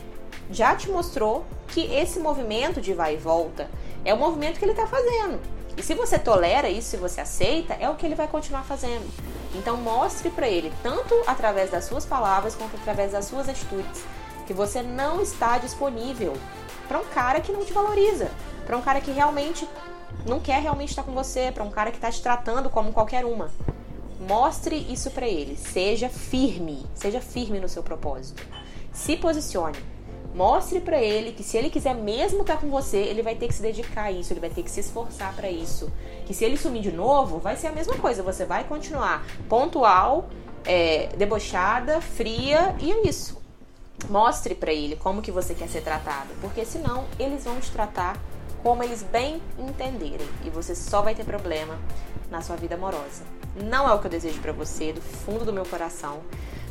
já 0.51 0.75
te 0.75 0.89
mostrou 0.89 1.45
que 1.67 1.81
esse 1.93 2.19
movimento 2.19 2.81
de 2.81 2.93
vai 2.93 3.15
e 3.15 3.17
volta 3.17 3.69
é 4.03 4.13
o 4.13 4.17
movimento 4.17 4.57
que 4.57 4.65
ele 4.65 4.71
está 4.71 4.87
fazendo. 4.87 5.39
E 5.77 5.83
se 5.83 5.93
você 5.93 6.19
tolera 6.19 6.69
isso, 6.69 6.89
se 6.89 6.97
você 6.97 7.21
aceita, 7.21 7.73
é 7.75 7.89
o 7.89 7.95
que 7.95 8.05
ele 8.05 8.15
vai 8.15 8.27
continuar 8.27 8.63
fazendo. 8.63 9.07
Então 9.55 9.77
mostre 9.77 10.29
para 10.29 10.47
ele, 10.47 10.73
tanto 10.83 11.13
através 11.25 11.71
das 11.71 11.85
suas 11.85 12.05
palavras 12.05 12.55
quanto 12.55 12.75
através 12.75 13.11
das 13.11 13.25
suas 13.25 13.47
atitudes, 13.47 14.03
que 14.45 14.53
você 14.53 14.81
não 14.81 15.21
está 15.21 15.57
disponível 15.57 16.33
para 16.87 16.99
um 16.99 17.05
cara 17.05 17.39
que 17.39 17.51
não 17.51 17.63
te 17.63 17.71
valoriza, 17.71 18.29
para 18.65 18.77
um 18.77 18.81
cara 18.81 18.99
que 18.99 19.11
realmente 19.11 19.67
não 20.25 20.39
quer 20.39 20.61
realmente 20.61 20.89
estar 20.89 21.03
com 21.03 21.11
você, 21.11 21.51
para 21.51 21.63
um 21.63 21.69
cara 21.69 21.91
que 21.91 21.97
está 21.97 22.11
te 22.11 22.21
tratando 22.21 22.69
como 22.69 22.91
qualquer 22.91 23.25
uma. 23.25 23.51
Mostre 24.19 24.75
isso 24.75 25.11
para 25.11 25.27
ele, 25.27 25.55
seja 25.55 26.09
firme, 26.09 26.85
seja 26.93 27.21
firme 27.21 27.59
no 27.59 27.69
seu 27.69 27.81
propósito. 27.81 28.45
Se 28.91 29.15
posicione. 29.15 29.77
Mostre 30.33 30.79
para 30.79 31.01
ele 31.01 31.31
que 31.31 31.43
se 31.43 31.57
ele 31.57 31.69
quiser 31.69 31.95
mesmo 31.95 32.41
estar 32.41 32.55
tá 32.55 32.61
com 32.61 32.69
você, 32.69 32.97
ele 32.97 33.21
vai 33.21 33.35
ter 33.35 33.47
que 33.47 33.53
se 33.53 33.61
dedicar 33.61 34.03
a 34.03 34.11
isso, 34.11 34.31
ele 34.31 34.39
vai 34.39 34.49
ter 34.49 34.63
que 34.63 34.69
se 34.69 34.79
esforçar 34.79 35.35
para 35.35 35.49
isso. 35.49 35.91
Que 36.25 36.33
se 36.33 36.45
ele 36.45 36.55
sumir 36.55 36.81
de 36.81 36.91
novo, 36.91 37.39
vai 37.39 37.55
ser 37.55 37.67
a 37.67 37.71
mesma 37.71 37.95
coisa, 37.95 38.21
você 38.21 38.45
vai 38.45 38.63
continuar 38.63 39.25
pontual, 39.47 40.29
é, 40.65 41.07
debochada, 41.17 41.99
fria 41.99 42.75
e 42.79 42.91
é 42.91 43.07
isso. 43.07 43.39
Mostre 44.07 44.55
para 44.55 44.71
ele 44.71 44.95
como 44.95 45.21
que 45.21 45.31
você 45.31 45.53
quer 45.53 45.67
ser 45.67 45.81
tratado, 45.81 46.29
porque 46.41 46.63
senão 46.63 47.05
eles 47.19 47.43
vão 47.43 47.59
te 47.59 47.69
tratar 47.71 48.17
como 48.63 48.83
eles 48.83 49.03
bem 49.03 49.41
entenderem 49.57 50.27
e 50.45 50.49
você 50.49 50.75
só 50.75 51.01
vai 51.01 51.15
ter 51.15 51.25
problema 51.25 51.77
na 52.29 52.41
sua 52.41 52.55
vida 52.55 52.75
amorosa. 52.75 53.23
Não 53.55 53.89
é 53.89 53.93
o 53.93 53.99
que 53.99 54.05
eu 54.07 54.11
desejo 54.11 54.39
para 54.41 54.53
você, 54.53 54.93
do 54.93 55.01
fundo 55.01 55.43
do 55.43 55.51
meu 55.51 55.65
coração. 55.65 56.21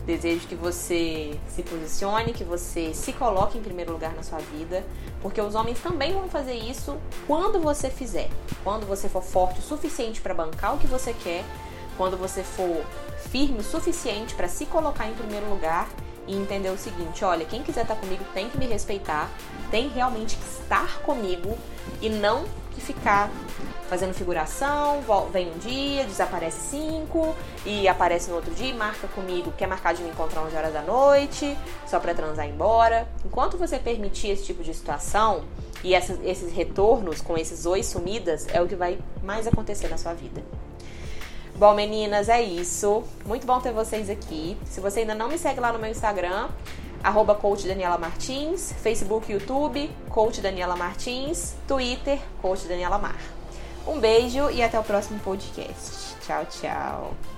Desejo 0.08 0.48
que 0.48 0.54
você 0.54 1.38
se 1.50 1.62
posicione, 1.62 2.32
que 2.32 2.42
você 2.42 2.94
se 2.94 3.12
coloque 3.12 3.58
em 3.58 3.60
primeiro 3.60 3.92
lugar 3.92 4.14
na 4.14 4.22
sua 4.22 4.38
vida, 4.38 4.82
porque 5.20 5.38
os 5.38 5.54
homens 5.54 5.78
também 5.80 6.14
vão 6.14 6.30
fazer 6.30 6.54
isso 6.54 6.96
quando 7.26 7.60
você 7.60 7.90
fizer. 7.90 8.30
Quando 8.64 8.86
você 8.86 9.06
for 9.06 9.22
forte 9.22 9.60
o 9.60 9.62
suficiente 9.62 10.22
para 10.22 10.32
bancar 10.32 10.74
o 10.74 10.78
que 10.78 10.86
você 10.86 11.12
quer, 11.12 11.44
quando 11.98 12.16
você 12.16 12.42
for 12.42 12.82
firme 13.30 13.58
o 13.58 13.62
suficiente 13.62 14.34
para 14.34 14.48
se 14.48 14.64
colocar 14.64 15.06
em 15.06 15.12
primeiro 15.12 15.46
lugar 15.50 15.86
e 16.26 16.34
entender 16.34 16.70
o 16.70 16.78
seguinte: 16.78 17.22
olha, 17.22 17.44
quem 17.44 17.62
quiser 17.62 17.82
estar 17.82 17.96
comigo 17.96 18.24
tem 18.32 18.48
que 18.48 18.56
me 18.56 18.64
respeitar, 18.64 19.30
tem 19.70 19.90
realmente 19.90 20.36
que 20.36 20.62
estar 20.62 21.00
comigo 21.00 21.54
e 22.00 22.08
não 22.08 22.46
e 22.78 22.80
ficar 22.80 23.30
fazendo 23.88 24.14
figuração, 24.14 25.02
vem 25.32 25.50
um 25.50 25.58
dia, 25.58 26.04
desaparece 26.04 26.70
cinco 26.70 27.34
e 27.66 27.88
aparece 27.88 28.30
no 28.30 28.36
outro 28.36 28.54
dia 28.54 28.74
marca 28.74 29.08
comigo, 29.08 29.52
quer 29.56 29.66
marcar 29.66 29.94
de 29.94 30.02
me 30.02 30.10
encontrar 30.10 30.42
11 30.42 30.56
horas 30.56 30.72
da 30.72 30.82
noite, 30.82 31.56
só 31.86 31.98
para 31.98 32.14
transar 32.14 32.46
embora. 32.46 33.08
Enquanto 33.24 33.58
você 33.58 33.78
permitir 33.78 34.28
esse 34.28 34.44
tipo 34.44 34.62
de 34.62 34.72
situação 34.72 35.44
e 35.82 35.94
essas, 35.94 36.18
esses 36.24 36.52
retornos 36.52 37.20
com 37.20 37.36
esses 37.36 37.66
oi 37.66 37.82
sumidas, 37.82 38.46
é 38.52 38.60
o 38.60 38.68
que 38.68 38.76
vai 38.76 38.98
mais 39.22 39.46
acontecer 39.46 39.88
na 39.88 39.96
sua 39.96 40.14
vida. 40.14 40.42
Bom, 41.56 41.74
meninas, 41.74 42.28
é 42.28 42.40
isso. 42.40 43.02
Muito 43.26 43.44
bom 43.44 43.60
ter 43.60 43.72
vocês 43.72 44.08
aqui. 44.08 44.56
Se 44.64 44.80
você 44.80 45.00
ainda 45.00 45.14
não 45.14 45.28
me 45.28 45.36
segue 45.36 45.58
lá 45.58 45.72
no 45.72 45.78
meu 45.78 45.90
Instagram, 45.90 46.48
arroba 47.02 47.34
Coach 47.34 47.66
Daniela 47.66 47.98
Martins, 47.98 48.72
Facebook, 48.82 49.30
YouTube, 49.30 49.90
Coach 50.08 50.40
Daniela 50.40 50.76
Martins, 50.76 51.54
Twitter, 51.66 52.18
Coach 52.40 52.66
Daniela 52.66 52.98
Mar. 52.98 53.18
Um 53.86 53.98
beijo 53.98 54.50
e 54.50 54.62
até 54.62 54.78
o 54.78 54.84
próximo 54.84 55.18
podcast. 55.20 56.16
Tchau, 56.20 56.44
tchau. 56.46 57.37